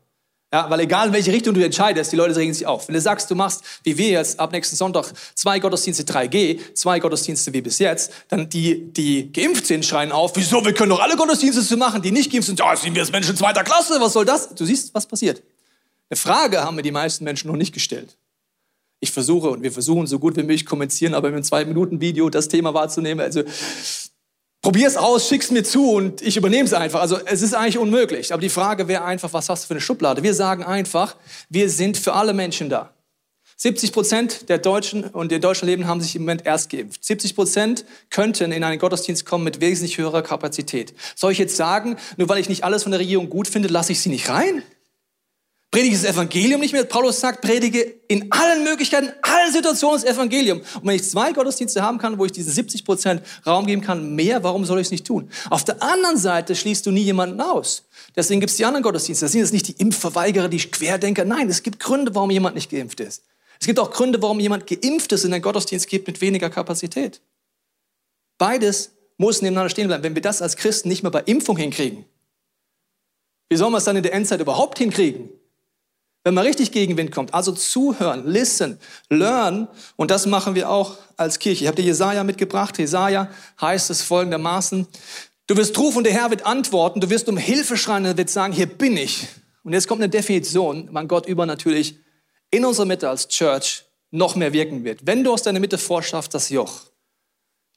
[0.56, 2.88] Ja, weil egal in welche Richtung du entscheidest, die Leute regen sich auf.
[2.88, 7.02] Wenn du sagst, du machst, wie wir jetzt ab nächsten Sonntag, zwei Gottesdienste 3G, zwei
[7.02, 11.02] Gottesdienste wie bis jetzt, dann die, die geimpft sind, schreien auf, wieso, wir können doch
[11.02, 14.00] alle Gottesdienste so machen, die nicht geimpft sind, ja, sind wir jetzt Menschen zweiter Klasse,
[14.00, 14.56] was soll das?
[14.56, 15.44] Du siehst, was passiert.
[16.10, 18.16] Eine Frage haben mir die meisten Menschen noch nicht gestellt.
[19.02, 22.30] Ich versuche und wir versuchen so gut wie möglich kommunizieren, aber im zwei Minuten Video
[22.30, 23.20] das Thema wahrzunehmen.
[23.20, 23.44] Also
[24.66, 27.00] probier es aus, schick's mir zu und ich übernehme es einfach.
[27.00, 28.34] Also es ist eigentlich unmöglich.
[28.34, 30.24] Aber die Frage wäre einfach, was hast du für eine Schublade?
[30.24, 31.18] Wir sagen einfach,
[31.50, 32.92] wir sind für alle Menschen da.
[33.58, 37.06] 70 Prozent der Deutschen und in Deutschland leben haben sich im Moment erst geimpft.
[37.06, 40.96] 70 Prozent könnten in einen Gottesdienst kommen mit wesentlich höherer Kapazität.
[41.16, 43.92] Soll ich jetzt sagen, nur weil ich nicht alles von der Regierung gut finde, lasse
[43.92, 44.64] ich sie nicht rein?
[45.76, 46.86] Predige das Evangelium nicht mehr?
[46.86, 50.60] Paulus sagt, predige in allen Möglichkeiten, allen Situationen das Evangelium.
[50.60, 54.16] Und wenn ich zwei Gottesdienste haben kann, wo ich diese 70 Prozent Raum geben kann,
[54.16, 55.30] mehr, warum soll ich es nicht tun?
[55.50, 57.84] Auf der anderen Seite schließt du nie jemanden aus.
[58.16, 59.26] Deswegen gibt es die anderen Gottesdienste.
[59.26, 61.26] Das sind jetzt nicht die Impfverweigerer, die Querdenker.
[61.26, 63.24] Nein, es gibt Gründe, warum jemand nicht geimpft ist.
[63.60, 67.20] Es gibt auch Gründe, warum jemand geimpft ist in einen Gottesdienst gibt mit weniger Kapazität.
[68.38, 70.04] Beides muss nebeneinander stehen bleiben.
[70.06, 72.06] Wenn wir das als Christen nicht mehr bei Impfung hinkriegen,
[73.50, 75.32] wie sollen wir es dann in der Endzeit überhaupt hinkriegen?
[76.26, 78.80] Wenn mal richtig Gegenwind kommt, also zuhören, listen,
[79.12, 81.64] learn, und das machen wir auch als Kirche.
[81.64, 82.80] Ich habe dir Jesaja mitgebracht.
[82.80, 83.30] Jesaja
[83.62, 84.88] heißt es folgendermaßen:
[85.46, 87.00] Du wirst rufen und der Herr wird antworten.
[87.00, 89.28] Du wirst um Hilfe schreien und er wird sagen: Hier bin ich.
[89.64, 92.00] Und jetzt kommt eine Definition, wann Gott übernatürlich
[92.50, 95.06] in unserer Mitte als Church noch mehr wirken wird.
[95.06, 96.82] Wenn du aus deiner Mitte vorschaffst, das Joch,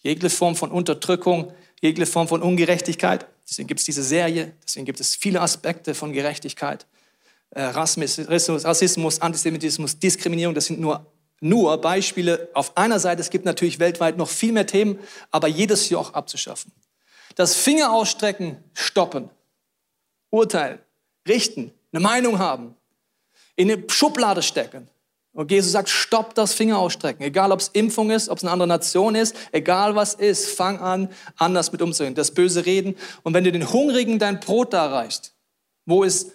[0.01, 5.01] jegliche Form von Unterdrückung, jegliche Form von Ungerechtigkeit, deswegen gibt es diese Serie, deswegen gibt
[5.01, 6.87] es viele Aspekte von Gerechtigkeit,
[7.53, 11.07] Rassismus, Rassismus, Antisemitismus, Diskriminierung, das sind nur,
[11.41, 12.49] nur Beispiele.
[12.55, 14.99] Auf einer Seite, es gibt natürlich weltweit noch viel mehr Themen,
[15.31, 16.73] aber jedes Joch abzuschaffen.
[17.37, 19.31] Das Finger ausstrecken, stoppen,
[20.31, 20.79] urteilen,
[21.27, 22.75] richten, eine Meinung haben,
[23.57, 24.89] in eine Schublade stecken.
[25.33, 27.23] Und Jesus sagt, stopp das Finger ausstrecken.
[27.23, 30.81] Egal, ob es Impfung ist, ob es eine andere Nation ist, egal was ist, fang
[30.81, 32.15] an, anders mit umzugehen.
[32.15, 32.97] Das böse Reden.
[33.23, 35.35] Und wenn du den Hungrigen dein Brot da reichst,
[35.87, 36.33] wo ist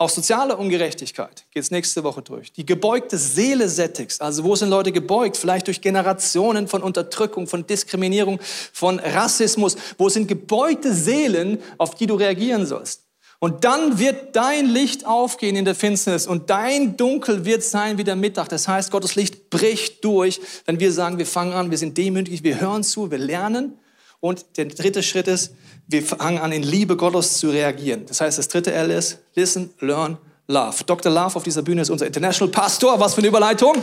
[0.00, 2.52] auch soziale Ungerechtigkeit, geht es nächste Woche durch.
[2.52, 5.36] Die gebeugte Seele sättigst, also wo sind Leute gebeugt?
[5.36, 8.38] Vielleicht durch Generationen von Unterdrückung, von Diskriminierung,
[8.72, 9.76] von Rassismus.
[9.98, 13.02] Wo sind gebeugte Seelen, auf die du reagieren sollst?
[13.40, 18.04] Und dann wird dein Licht aufgehen in der Finsternis und dein Dunkel wird sein wie
[18.04, 18.48] der Mittag.
[18.48, 22.42] Das heißt, Gottes Licht bricht durch, wenn wir sagen, wir fangen an, wir sind demütig,
[22.42, 23.78] wir hören zu, wir lernen.
[24.20, 25.52] Und der dritte Schritt ist,
[25.86, 28.04] wir fangen an, in Liebe Gottes zu reagieren.
[28.06, 30.84] Das heißt, das dritte L ist, listen, learn, love.
[30.84, 31.10] Dr.
[31.10, 32.98] Love auf dieser Bühne ist unser International Pastor.
[32.98, 33.82] Was für eine Überleitung.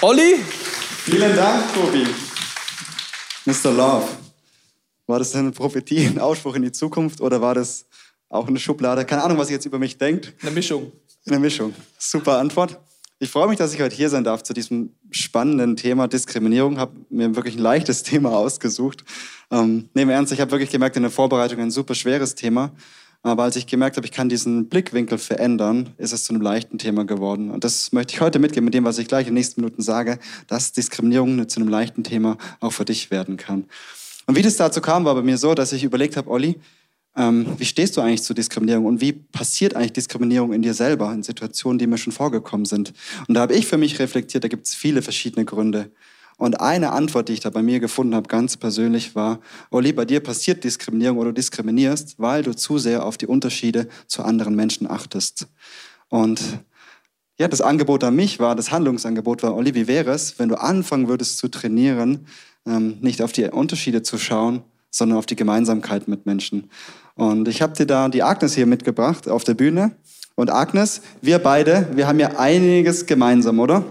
[0.00, 0.36] Olli?
[1.04, 2.06] Vielen Dank, Tobi.
[3.44, 3.72] Mr.
[3.72, 4.08] Love.
[5.06, 7.86] War das eine Prophetie, ein Ausspruch in die Zukunft oder war das
[8.28, 9.04] auch eine Schublade.
[9.04, 10.34] Keine Ahnung, was ihr jetzt über mich denkt.
[10.42, 10.92] Eine Mischung.
[11.26, 11.74] Eine Mischung.
[11.98, 12.78] Super Antwort.
[13.20, 16.78] Ich freue mich, dass ich heute hier sein darf zu diesem spannenden Thema Diskriminierung.
[16.78, 19.04] Habe mir wirklich ein leichtes Thema ausgesucht.
[19.50, 22.70] Ähm, nehme ernst, ich habe wirklich gemerkt in der Vorbereitung ein super schweres Thema.
[23.22, 26.78] Aber als ich gemerkt habe, ich kann diesen Blickwinkel verändern, ist es zu einem leichten
[26.78, 27.50] Thema geworden.
[27.50, 29.82] Und das möchte ich heute mitgeben mit dem, was ich gleich in den nächsten Minuten
[29.82, 33.64] sage, dass Diskriminierung zu einem leichten Thema auch für dich werden kann.
[34.26, 36.60] Und wie das dazu kam, war bei mir so, dass ich überlegt habe, Olli,
[37.18, 41.12] ähm, wie stehst du eigentlich zu Diskriminierung und wie passiert eigentlich Diskriminierung in dir selber,
[41.12, 42.94] in Situationen, die mir schon vorgekommen sind?
[43.26, 45.90] Und da habe ich für mich reflektiert, da gibt es viele verschiedene Gründe.
[46.36, 49.40] Und eine Antwort, die ich da bei mir gefunden habe, ganz persönlich war,
[49.72, 53.88] Olli, bei dir passiert Diskriminierung oder du diskriminierst, weil du zu sehr auf die Unterschiede
[54.06, 55.48] zu anderen Menschen achtest.
[56.08, 56.40] Und
[57.40, 60.60] ja, das Angebot an mich war, das Handlungsangebot war, Olli, wie wäre es, wenn du
[60.60, 62.26] anfangen würdest zu trainieren,
[62.64, 66.70] ähm, nicht auf die Unterschiede zu schauen, sondern auf die Gemeinsamkeit mit Menschen.
[67.18, 69.90] Und ich habe dir da die Agnes hier mitgebracht auf der Bühne.
[70.36, 73.84] Und Agnes, wir beide, wir haben ja einiges gemeinsam, oder?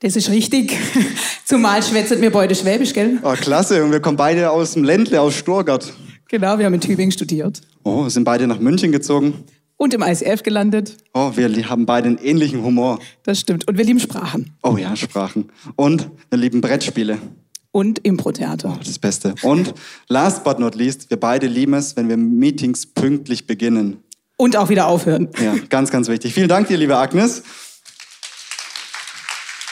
[0.00, 0.76] Das ist richtig.
[1.44, 3.20] Zumal schwätzen wir beide Schwäbisch, gell?
[3.22, 3.84] Oh, klasse.
[3.84, 5.92] Und wir kommen beide aus dem Ländle, aus Stuttgart.
[6.28, 7.60] Genau, wir haben in Tübingen studiert.
[7.84, 9.44] Oh, sind beide nach München gezogen.
[9.76, 10.96] Und im ICF gelandet.
[11.14, 12.98] Oh, wir haben beide einen ähnlichen Humor.
[13.22, 13.68] Das stimmt.
[13.68, 14.56] Und wir lieben Sprachen.
[14.64, 15.50] Oh ja, Sprachen.
[15.76, 17.18] Und wir lieben Brettspiele
[17.72, 18.76] und Impro-Theater.
[18.78, 19.34] Oh, das Beste.
[19.42, 19.74] Und
[20.08, 24.02] last but not least, wir beide lieben es, wenn wir Meetings pünktlich beginnen.
[24.36, 25.28] Und auch wieder aufhören.
[25.42, 26.34] Ja, ganz, ganz wichtig.
[26.34, 27.42] Vielen Dank dir, liebe Agnes.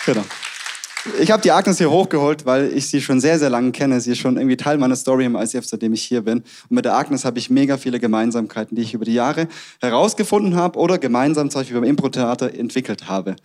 [0.07, 0.25] Genau.
[1.19, 4.01] Ich habe die Agnes hier hochgeholt, weil ich sie schon sehr, sehr lange kenne.
[4.01, 6.41] Sie ist schon irgendwie Teil meiner Story im ICF, seitdem ich hier bin.
[6.41, 9.49] Und mit der Agnes habe ich mega viele Gemeinsamkeiten, die ich über die Jahre
[9.81, 13.37] herausgefunden habe oder gemeinsam zum Beispiel beim Impro-Theater entwickelt habe.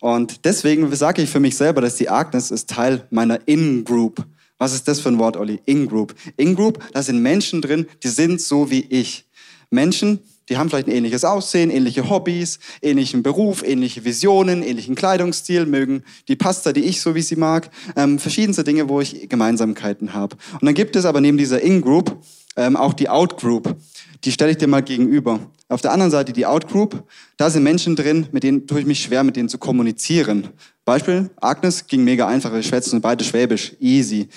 [0.00, 4.24] Und deswegen sage ich für mich selber, dass die Agnes ist Teil meiner In-Group.
[4.58, 5.60] Was ist das für ein Wort, Olli?
[5.66, 6.14] In-Group.
[6.36, 9.24] In-Group, da sind Menschen drin, die sind so wie ich.
[9.70, 15.66] Menschen, die haben vielleicht ein ähnliches Aussehen, ähnliche Hobbys, ähnlichen Beruf, ähnliche Visionen, ähnlichen Kleidungsstil,
[15.66, 20.14] mögen die Pasta, die ich so wie sie mag, ähm, verschiedenste Dinge, wo ich Gemeinsamkeiten
[20.14, 20.36] habe.
[20.54, 22.16] Und dann gibt es aber neben dieser In-Group
[22.56, 23.76] ähm, auch die Out-Group.
[24.24, 25.40] Die stelle ich dir mal gegenüber.
[25.68, 27.04] Auf der anderen Seite die Outgroup,
[27.36, 30.48] da sind Menschen drin, mit denen tue ich mich schwer, mit denen zu kommunizieren.
[30.84, 34.28] Beispiel, Agnes ging mega einfach, wir schwätzen beide Schwäbisch, easy.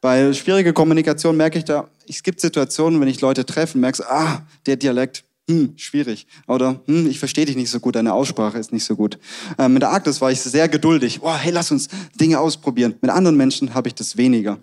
[0.00, 4.42] Bei schwieriger Kommunikation merke ich da, es gibt Situationen, wenn ich Leute treffe, merke ah,
[4.66, 6.26] der Dialekt, hm, schwierig.
[6.46, 9.18] Oder, hm, ich verstehe dich nicht so gut, deine Aussprache ist nicht so gut.
[9.58, 11.20] Ähm, mit der Arktis war ich sehr geduldig.
[11.22, 12.94] Oh, hey, lass uns Dinge ausprobieren.
[13.00, 14.58] Mit anderen Menschen habe ich das weniger.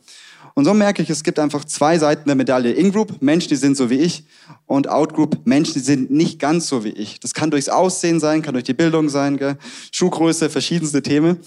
[0.53, 2.71] Und so merke ich, es gibt einfach zwei Seiten der Medaille.
[2.71, 4.25] In-Group, Menschen, die sind so wie ich.
[4.65, 7.19] Und Out-Group, Menschen, die sind nicht ganz so wie ich.
[7.19, 9.57] Das kann durchs Aussehen sein, kann durch die Bildung sein, gell?
[9.91, 11.39] Schuhgröße, verschiedenste Themen.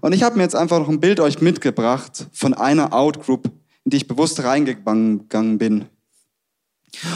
[0.00, 3.50] Und ich habe mir jetzt einfach noch ein Bild euch mitgebracht von einer Out-Group,
[3.84, 5.86] in die ich bewusst reingegangen bin.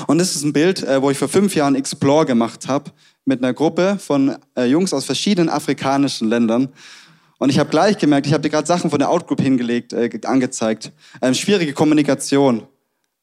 [0.07, 2.91] Und das ist ein Bild, äh, wo ich vor fünf Jahren Explore gemacht habe
[3.25, 6.69] mit einer Gruppe von äh, Jungs aus verschiedenen afrikanischen Ländern.
[7.43, 10.09] Und ich habe gleich gemerkt, ich habe dir gerade Sachen von der Outgroup hingelegt, äh,
[10.27, 10.93] angezeigt.
[11.21, 12.69] Ähm, schwierige Kommunikation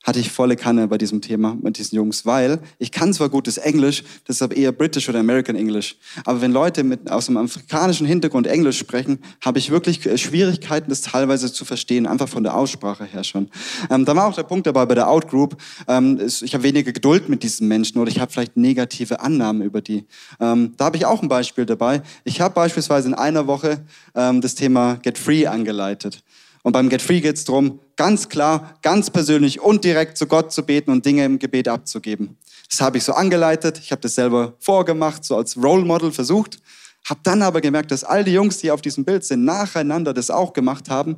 [0.03, 3.57] hatte ich volle Kanne bei diesem Thema mit diesen Jungs, weil ich kann zwar gutes
[3.57, 8.47] Englisch, deshalb eher British oder American English, aber wenn Leute mit, aus einem afrikanischen Hintergrund
[8.47, 13.03] Englisch sprechen, habe ich wirklich äh, Schwierigkeiten, das teilweise zu verstehen, einfach von der Aussprache
[13.03, 13.49] her schon.
[13.89, 15.57] Ähm, da war auch der Punkt dabei bei der Outgroup,
[15.87, 19.81] ähm, ich habe weniger Geduld mit diesen Menschen oder ich habe vielleicht negative Annahmen über
[19.81, 20.05] die.
[20.39, 22.01] Ähm, da habe ich auch ein Beispiel dabei.
[22.23, 23.85] Ich habe beispielsweise in einer Woche
[24.15, 26.23] ähm, das Thema Get Free angeleitet.
[26.63, 30.51] Und beim Get Free geht es darum, ganz klar, ganz persönlich und direkt zu Gott
[30.51, 32.37] zu beten und Dinge im Gebet abzugeben.
[32.69, 33.79] Das habe ich so angeleitet.
[33.79, 36.59] Ich habe das selber vorgemacht, so als Role Model versucht.
[37.05, 40.29] Habe dann aber gemerkt, dass all die Jungs, die auf diesem Bild sind, nacheinander das
[40.29, 41.17] auch gemacht haben,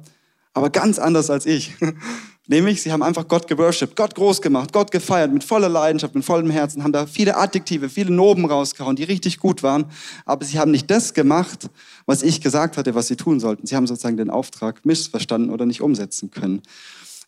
[0.54, 1.76] aber ganz anders als ich.
[2.48, 6.26] Nämlich, sie haben einfach Gott geworshipped, Gott groß gemacht, Gott gefeiert, mit voller Leidenschaft, mit
[6.26, 9.86] vollem Herzen, haben da viele Adjektive, viele Noben rausgehauen, die richtig gut waren.
[10.26, 11.70] Aber sie haben nicht das gemacht,
[12.06, 13.68] was ich gesagt hatte, was sie tun sollten.
[13.68, 16.62] Sie haben sozusagen den Auftrag missverstanden oder nicht umsetzen können.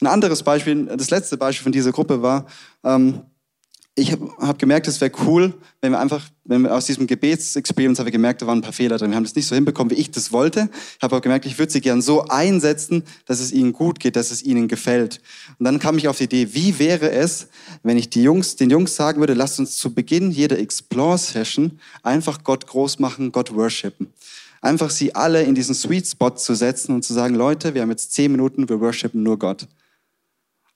[0.02, 2.46] Ein anderes Beispiel, das letzte Beispiel von dieser Gruppe war,
[2.84, 3.22] ähm,
[3.96, 8.00] ich habe hab gemerkt, es wäre cool, wenn wir einfach, wenn wir aus diesem Gebetsexperience
[8.00, 9.12] haben wir gemerkt, da waren ein paar Fehler drin.
[9.12, 10.68] Wir haben das nicht so hinbekommen, wie ich das wollte.
[10.98, 14.16] Ich habe auch gemerkt, ich würde sie gern so einsetzen, dass es ihnen gut geht,
[14.16, 15.22] dass es ihnen gefällt.
[15.60, 17.50] Und dann kam ich auf die Idee, wie wäre es,
[17.84, 22.44] wenn ich die Jungs, den Jungs sagen würde, lasst uns zu Beginn jeder Explore-Session einfach
[22.44, 24.08] Gott groß machen, Gott worshipen.
[24.62, 27.92] Einfach sie alle in diesen Sweet Spot zu setzen und zu sagen, Leute, wir haben
[27.92, 29.68] jetzt zehn Minuten, wir worshipen nur Gott.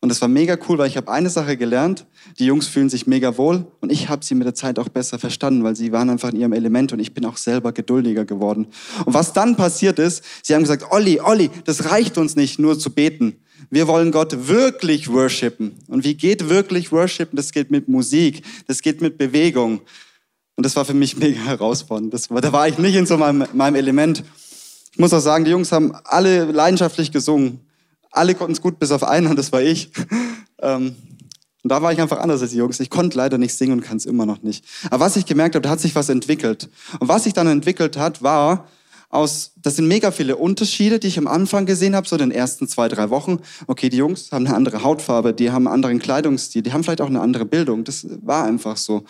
[0.08, 2.06] Und das war mega cool, weil ich habe eine Sache gelernt.
[2.40, 5.20] Die Jungs fühlen sich mega wohl und ich habe sie mit der Zeit auch besser
[5.20, 8.68] verstanden, weil sie waren einfach in ihrem Element und ich bin auch selber geduldiger geworden.
[9.04, 12.80] Und was dann passiert ist, sie haben gesagt, Olli, Olli, das reicht uns nicht, nur
[12.80, 13.36] zu beten.
[13.70, 15.74] Wir wollen Gott wirklich worshipen.
[15.90, 17.36] Und wie geht wirklich worshipen?
[17.36, 19.82] Das geht mit Musik, das geht mit Bewegung.
[20.56, 22.14] Und das war für mich mega herausfordernd.
[22.14, 24.24] Das da war ich nicht in so meinem, meinem Element.
[24.94, 27.60] Ich muss auch sagen, die Jungs haben alle leidenschaftlich gesungen.
[28.18, 29.92] Alle konnten es gut, bis auf einen, und das war ich.
[30.62, 30.96] Ähm,
[31.64, 32.80] und da war ich einfach anders als die Jungs.
[32.80, 34.64] Ich konnte leider nicht singen und kann es immer noch nicht.
[34.90, 36.70] Aber was ich gemerkt habe, da hat sich was entwickelt.
[37.00, 38.68] Und was sich dann entwickelt hat, war
[39.10, 42.32] aus, das sind mega viele Unterschiede, die ich am Anfang gesehen habe, so in den
[42.32, 43.40] ersten zwei, drei Wochen.
[43.66, 47.02] Okay, die Jungs haben eine andere Hautfarbe, die haben einen anderen Kleidungsstil, die haben vielleicht
[47.02, 47.84] auch eine andere Bildung.
[47.84, 49.04] Das war einfach so.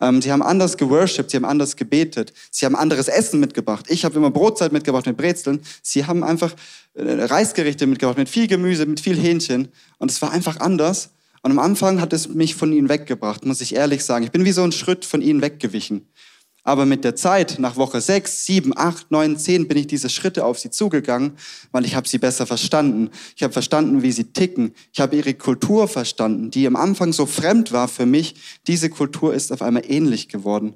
[0.00, 3.86] Ähm, sie haben anders geworshipped, sie haben anders gebetet, sie haben anderes Essen mitgebracht.
[3.88, 5.60] Ich habe immer Brotzeit mitgebracht mit Brezeln.
[5.82, 6.54] Sie haben einfach
[6.94, 9.68] äh, Reisgerichte mitgebracht mit viel Gemüse, mit viel Hähnchen.
[9.98, 11.10] Und es war einfach anders.
[11.42, 14.24] Und am Anfang hat es mich von ihnen weggebracht, muss ich ehrlich sagen.
[14.24, 16.08] Ich bin wie so ein Schritt von ihnen weggewichen.
[16.66, 20.44] Aber mit der Zeit, nach Woche 6, 7, 8, 9, 10, bin ich diese Schritte
[20.44, 21.34] auf sie zugegangen,
[21.70, 23.10] weil ich habe sie besser verstanden.
[23.36, 24.74] Ich habe verstanden, wie sie ticken.
[24.92, 28.34] Ich habe ihre Kultur verstanden, die am Anfang so fremd war für mich.
[28.66, 30.74] Diese Kultur ist auf einmal ähnlich geworden.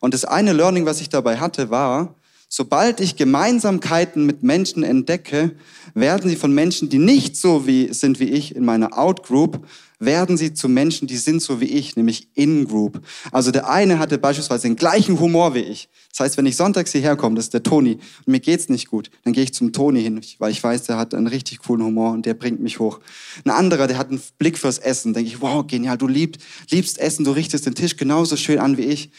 [0.00, 2.16] Und das eine Learning, was ich dabei hatte, war,
[2.48, 5.52] sobald ich Gemeinsamkeiten mit Menschen entdecke,
[5.94, 9.64] werden sie von Menschen, die nicht so wie, sind wie ich in meiner Outgroup,
[9.98, 13.00] werden sie zu Menschen, die sind so wie ich, nämlich in-group.
[13.32, 15.88] Also der eine hatte beispielsweise den gleichen Humor wie ich.
[16.10, 18.88] Das heißt, wenn ich sonntags hierher komme, das ist der Toni, und mir geht's nicht
[18.88, 21.84] gut, dann gehe ich zum Toni hin, weil ich weiß, der hat einen richtig coolen
[21.84, 23.00] Humor und der bringt mich hoch.
[23.44, 26.98] Ein anderer, der hat einen Blick fürs Essen, denke ich, wow, genial, du liebst, liebst
[26.98, 29.10] Essen, du richtest den Tisch genauso schön an wie ich.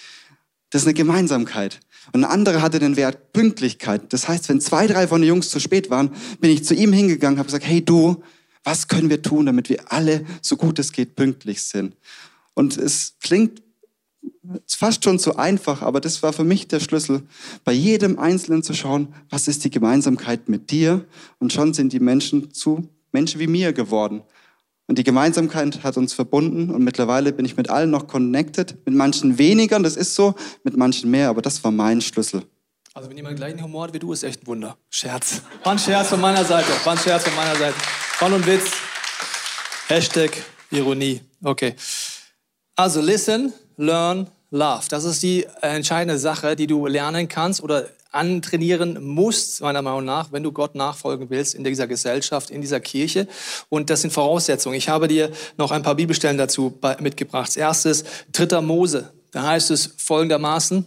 [0.69, 1.79] Das ist eine Gemeinsamkeit.
[2.13, 4.13] Und ein anderer hatte den Wert Pünktlichkeit.
[4.13, 6.93] Das heißt, wenn zwei, drei von den Jungs zu spät waren, bin ich zu ihm
[6.93, 8.23] hingegangen, habe gesagt, hey du,
[8.63, 11.95] was können wir tun, damit wir alle, so gut es geht, pünktlich sind?
[12.53, 13.61] Und es klingt
[14.67, 17.23] fast schon zu einfach, aber das war für mich der Schlüssel,
[17.63, 21.05] bei jedem Einzelnen zu schauen, was ist die Gemeinsamkeit mit dir?
[21.39, 24.21] Und schon sind die Menschen zu Menschen wie mir geworden.
[24.87, 28.95] Und die Gemeinsamkeit hat uns verbunden und mittlerweile bin ich mit allen noch connected, mit
[28.95, 32.43] manchen weniger, das ist so, mit manchen mehr, aber das war mein Schlüssel.
[32.95, 34.77] Also wenn jemand gleichen Humor hat wie du, ist echt ein Wunder.
[34.89, 35.43] Scherz.
[35.63, 36.69] War ein Scherz von meiner Seite.
[36.83, 37.75] War ein Scherz von meiner Seite.
[38.19, 38.73] Fun und Witz.
[39.87, 41.21] Hashtag Ironie.
[41.41, 41.73] Okay.
[42.75, 44.83] Also listen, learn, love.
[44.89, 50.33] Das ist die entscheidende Sache, die du lernen kannst oder antrainieren musst, meiner Meinung nach,
[50.33, 53.25] wenn du Gott nachfolgen willst in dieser Gesellschaft, in dieser Kirche.
[53.69, 54.75] Und das sind Voraussetzungen.
[54.75, 57.55] Ich habe dir noch ein paar Bibelstellen dazu mitgebracht.
[57.55, 58.03] Erstes,
[58.33, 59.13] dritter Mose.
[59.31, 60.85] Da heißt es folgendermaßen,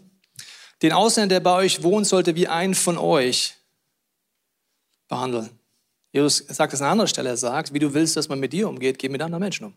[0.82, 3.54] den Ausländer, der bei euch wohnt, sollte wie einen von euch
[5.08, 5.48] behandeln.
[6.12, 8.68] Jesus sagt es an anderer Stelle, er sagt, wie du willst, dass man mit dir
[8.68, 9.74] umgeht, geh mit anderen Menschen um.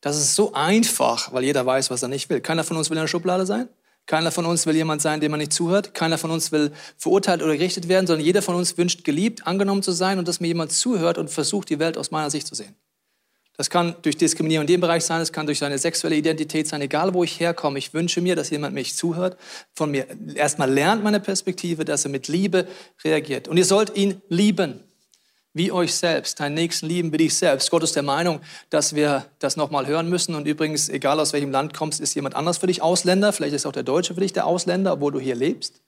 [0.00, 2.40] Das ist so einfach, weil jeder weiß, was er nicht will.
[2.40, 3.68] Keiner von uns will in der Schublade sein.
[4.06, 5.94] Keiner von uns will jemand sein, dem man nicht zuhört.
[5.94, 9.82] Keiner von uns will verurteilt oder gerichtet werden, sondern jeder von uns wünscht, geliebt, angenommen
[9.82, 12.54] zu sein und dass mir jemand zuhört und versucht, die Welt aus meiner Sicht zu
[12.54, 12.76] sehen.
[13.56, 16.82] Das kann durch Diskriminierung in dem Bereich sein, es kann durch seine sexuelle Identität sein,
[16.82, 17.78] egal wo ich herkomme.
[17.78, 19.38] Ich wünsche mir, dass jemand mich zuhört,
[19.72, 22.66] von mir erstmal lernt meine Perspektive, dass er mit Liebe
[23.04, 23.48] reagiert.
[23.48, 24.83] Und ihr sollt ihn lieben
[25.54, 27.70] wie euch selbst, deinen Nächsten lieben wie dich selbst.
[27.70, 28.40] Gott ist der Meinung,
[28.70, 30.34] dass wir das nochmal hören müssen.
[30.34, 33.32] Und übrigens, egal aus welchem Land kommst, ist jemand anders für dich Ausländer.
[33.32, 35.80] Vielleicht ist auch der Deutsche für dich der Ausländer, obwohl du hier lebst.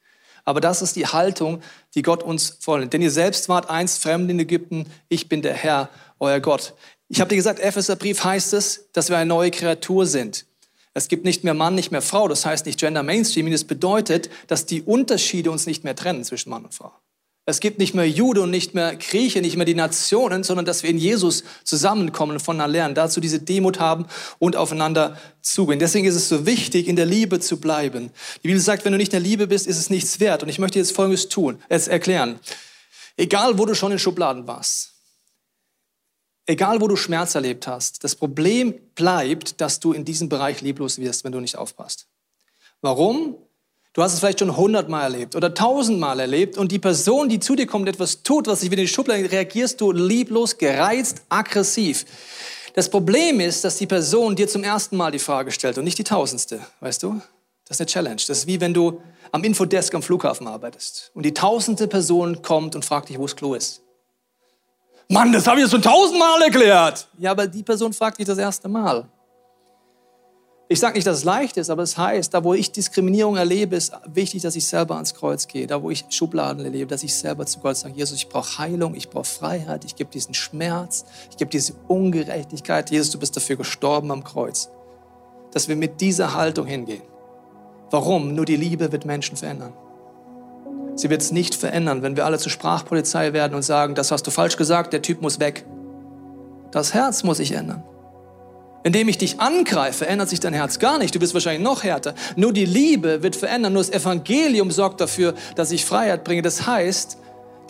[0.44, 1.60] Aber das ist die Haltung,
[1.96, 2.92] die Gott uns vornimmt.
[2.92, 4.86] Denn ihr selbst wart einst fremd in Ägypten.
[5.08, 6.74] Ich bin der Herr, euer Gott.
[7.08, 10.46] Ich habe dir gesagt, Epheserbrief heißt es, dass wir eine neue Kreatur sind.
[10.94, 12.28] Es gibt nicht mehr Mann, nicht mehr Frau.
[12.28, 13.52] Das heißt nicht Gender Mainstreaming.
[13.52, 16.92] Das bedeutet, dass die Unterschiede uns nicht mehr trennen zwischen Mann und Frau.
[17.48, 20.82] Es gibt nicht mehr Jude und nicht mehr Grieche, nicht mehr die Nationen, sondern dass
[20.82, 24.06] wir in Jesus zusammenkommen und voneinander lernen, dazu diese Demut haben
[24.40, 25.78] und aufeinander zugehen.
[25.78, 28.10] Deswegen ist es so wichtig, in der Liebe zu bleiben.
[28.42, 30.42] Die Bibel sagt, wenn du nicht in der Liebe bist, ist es nichts wert.
[30.42, 32.40] Und ich möchte jetzt Folgendes tun, jetzt erklären.
[33.16, 34.94] Egal, wo du schon in Schubladen warst,
[36.46, 40.98] egal, wo du Schmerz erlebt hast, das Problem bleibt, dass du in diesem Bereich lieblos
[40.98, 42.08] wirst, wenn du nicht aufpasst.
[42.80, 43.36] Warum?
[43.96, 47.56] Du hast es vielleicht schon hundertmal erlebt oder tausendmal erlebt und die Person, die zu
[47.56, 52.04] dir kommt, etwas tut, was sich wieder in die Schublade reagierst du lieblos, gereizt, aggressiv.
[52.74, 55.96] Das Problem ist, dass die Person dir zum ersten Mal die Frage stellt und nicht
[55.96, 57.22] die tausendste, weißt du?
[57.66, 58.16] Das ist eine Challenge.
[58.16, 59.00] Das ist wie wenn du
[59.32, 63.34] am Infodesk am Flughafen arbeitest und die tausendste Person kommt und fragt dich, wo das
[63.34, 63.80] Klo ist.
[65.08, 67.08] Mann, das habe ich schon tausendmal erklärt.
[67.16, 69.08] Ja, aber die Person fragt dich das erste Mal.
[70.68, 73.76] Ich sage nicht, dass es leicht ist, aber es heißt, da wo ich Diskriminierung erlebe,
[73.76, 75.68] ist wichtig, dass ich selber ans Kreuz gehe.
[75.68, 78.96] Da wo ich Schubladen erlebe, dass ich selber zu Gott sage, Jesus, ich brauche Heilung,
[78.96, 82.90] ich brauche Freiheit, ich gebe diesen Schmerz, ich gebe diese Ungerechtigkeit.
[82.90, 84.68] Jesus, du bist dafür gestorben am Kreuz.
[85.52, 87.02] Dass wir mit dieser Haltung hingehen.
[87.90, 88.34] Warum?
[88.34, 89.72] Nur die Liebe wird Menschen verändern.
[90.96, 94.26] Sie wird es nicht verändern, wenn wir alle zur Sprachpolizei werden und sagen, das hast
[94.26, 95.64] du falsch gesagt, der Typ muss weg.
[96.72, 97.84] Das Herz muss sich ändern.
[98.86, 101.12] Indem ich dich angreife, ändert sich dein Herz gar nicht.
[101.12, 102.14] Du bist wahrscheinlich noch härter.
[102.36, 103.72] Nur die Liebe wird verändern.
[103.72, 106.40] Nur das Evangelium sorgt dafür, dass ich Freiheit bringe.
[106.40, 107.18] Das heißt,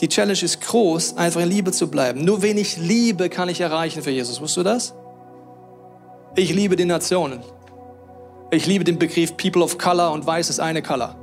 [0.02, 2.22] die Challenge ist groß, einfach in Liebe zu bleiben.
[2.22, 4.42] Nur wenig Liebe kann ich erreichen für Jesus.
[4.42, 4.94] Wusstest du das?
[6.34, 7.40] Ich liebe die Nationen.
[8.50, 11.16] Ich liebe den Begriff People of Color und weiß ist eine Color.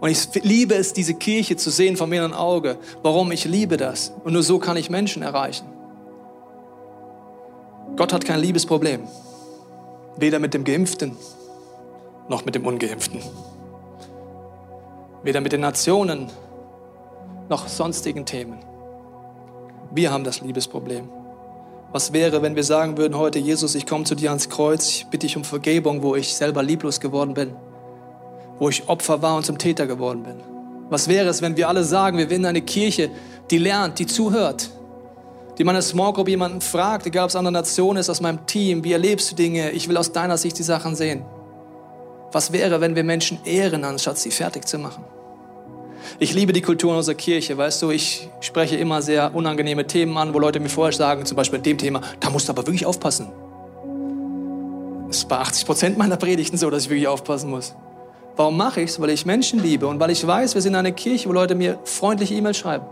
[0.00, 2.76] Und ich liebe es, diese Kirche zu sehen vom inneren Auge.
[3.04, 3.30] Warum?
[3.30, 4.12] Ich liebe das.
[4.24, 5.75] Und nur so kann ich Menschen erreichen.
[7.94, 9.02] Gott hat kein Liebesproblem.
[10.16, 11.16] Weder mit dem Geimpften
[12.28, 13.20] noch mit dem Ungeimpften.
[15.22, 16.28] Weder mit den Nationen
[17.48, 18.58] noch sonstigen Themen.
[19.92, 21.08] Wir haben das Liebesproblem.
[21.92, 25.06] Was wäre, wenn wir sagen würden heute, Jesus, ich komme zu dir ans Kreuz, ich
[25.06, 27.54] bitte dich um Vergebung, wo ich selber lieblos geworden bin,
[28.58, 30.36] wo ich Opfer war und zum Täter geworden bin?
[30.90, 33.10] Was wäre es, wenn wir alle sagen, wir werden eine Kirche,
[33.50, 34.70] die lernt, die zuhört,
[35.58, 38.84] die meine Small Group jemanden fragt, egal ob es andere Nation ist, aus meinem Team,
[38.84, 39.70] wie erlebst du Dinge?
[39.70, 41.24] Ich will aus deiner Sicht die Sachen sehen.
[42.32, 45.04] Was wäre, wenn wir Menschen ehren, anstatt sie fertig zu machen?
[46.18, 50.16] Ich liebe die Kultur in unserer Kirche, weißt du, ich spreche immer sehr unangenehme Themen
[50.16, 52.86] an, wo Leute mir vorher sagen, zum Beispiel dem Thema, da musst du aber wirklich
[52.86, 53.28] aufpassen.
[55.08, 57.74] Das ist bei 80 Prozent meiner Predigten so, dass ich wirklich aufpassen muss.
[58.36, 59.00] Warum mache ich es?
[59.00, 61.78] Weil ich Menschen liebe und weil ich weiß, wir sind eine Kirche, wo Leute mir
[61.84, 62.84] freundliche E-Mails schreiben.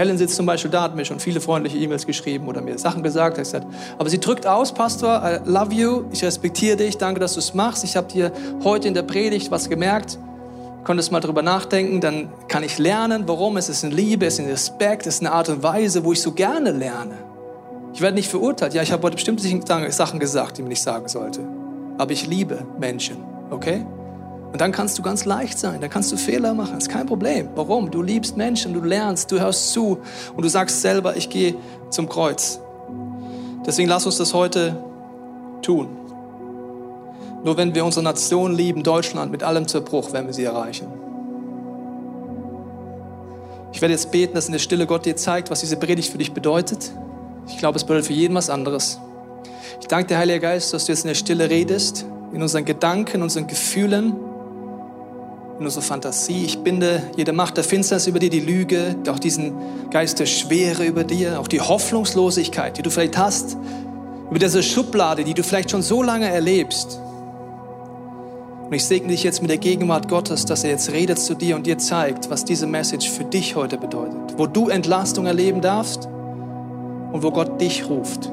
[0.00, 3.02] Helen sitzt zum Beispiel da, hat mir schon viele freundliche E-Mails geschrieben oder mir Sachen
[3.02, 3.36] gesagt.
[3.36, 3.66] Hat gesagt,
[3.98, 7.52] aber sie drückt aus, Pastor, I love you, ich respektiere dich, danke, dass du es
[7.52, 7.84] machst.
[7.84, 8.32] Ich habe dir
[8.64, 10.18] heute in der Predigt was gemerkt,
[10.84, 13.58] konntest mal drüber nachdenken, dann kann ich lernen, warum.
[13.58, 16.12] Es ist in Liebe, es ist in Respekt, es ist eine Art und Weise, wo
[16.12, 17.18] ich so gerne lerne.
[17.92, 18.72] Ich werde nicht verurteilt.
[18.72, 19.44] Ja, ich habe heute bestimmte
[19.92, 21.46] Sachen gesagt, die man nicht sagen sollte.
[21.98, 23.18] Aber ich liebe Menschen,
[23.50, 23.84] okay?
[24.52, 27.48] Und dann kannst du ganz leicht sein, dann kannst du Fehler machen, ist kein Problem.
[27.54, 27.90] Warum?
[27.90, 29.98] Du liebst Menschen, du lernst, du hörst zu
[30.34, 31.54] und du sagst selber, ich gehe
[31.90, 32.60] zum Kreuz.
[33.64, 34.82] Deswegen lass uns das heute
[35.62, 35.88] tun.
[37.44, 40.88] Nur wenn wir unsere Nation lieben, Deutschland, mit allem Zerbruch, werden wir sie erreichen.
[43.72, 46.18] Ich werde jetzt beten, dass in der Stille Gott dir zeigt, was diese Predigt für
[46.18, 46.92] dich bedeutet.
[47.46, 48.98] Ich glaube, es bedeutet für jeden was anderes.
[49.80, 53.22] Ich danke dir, Heiliger Geist, dass du jetzt in der Stille redest, in unseren Gedanken,
[53.22, 54.14] unseren Gefühlen
[55.60, 56.44] in unsere Fantasie.
[56.44, 59.52] Ich binde jede Macht der Finsternis über dir, die Lüge, auch diesen
[59.90, 63.56] Geist der Schwere über dir, auch die Hoffnungslosigkeit, die du vielleicht hast,
[64.30, 66.98] über diese Schublade, die du vielleicht schon so lange erlebst.
[68.66, 71.56] Und ich segne dich jetzt mit der Gegenwart Gottes, dass er jetzt redet zu dir
[71.56, 74.38] und dir zeigt, was diese Message für dich heute bedeutet.
[74.38, 76.06] Wo du Entlastung erleben darfst
[77.12, 78.30] und wo Gott dich ruft.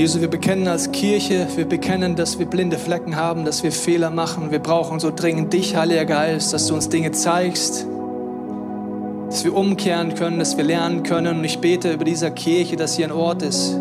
[0.00, 4.08] Jesus, wir bekennen als Kirche, wir bekennen, dass wir blinde Flecken haben, dass wir Fehler
[4.08, 4.50] machen.
[4.50, 7.86] Wir brauchen so dringend dich, Heiliger Geist, dass du uns Dinge zeigst,
[9.28, 11.40] dass wir umkehren können, dass wir lernen können.
[11.40, 13.78] Und ich bete über dieser Kirche, dass hier ein Ort ist,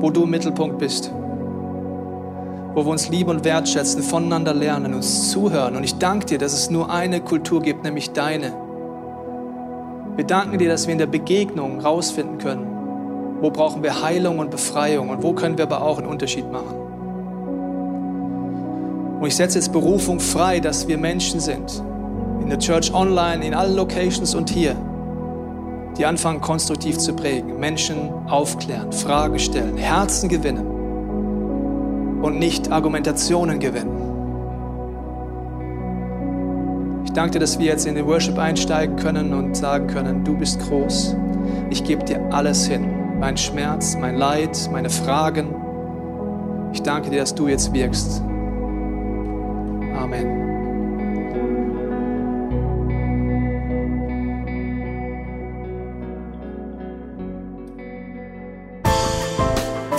[0.00, 1.10] wo du im Mittelpunkt bist,
[2.74, 5.74] wo wir uns lieben und wertschätzen, voneinander lernen, uns zuhören.
[5.74, 8.52] Und ich danke dir, dass es nur eine Kultur gibt, nämlich deine.
[10.16, 12.73] Wir danken dir, dass wir in der Begegnung rausfinden können,
[13.44, 15.10] wo brauchen wir Heilung und Befreiung?
[15.10, 16.78] Und wo können wir aber auch einen Unterschied machen.
[19.20, 21.82] Und ich setze jetzt Berufung frei, dass wir Menschen sind,
[22.40, 24.74] in der Church Online, in allen Locations und hier,
[25.98, 30.66] die anfangen konstruktiv zu prägen, Menschen aufklären, Fragen stellen, Herzen gewinnen
[32.22, 34.00] und nicht Argumentationen gewinnen.
[37.04, 40.34] Ich danke dir, dass wir jetzt in den Worship einsteigen können und sagen können, du
[40.34, 41.14] bist groß,
[41.68, 42.93] ich gebe dir alles hin
[43.24, 45.54] mein Schmerz, mein Leid, meine Fragen.
[46.74, 48.20] Ich danke dir, dass du jetzt wirkst.
[49.96, 50.53] Amen.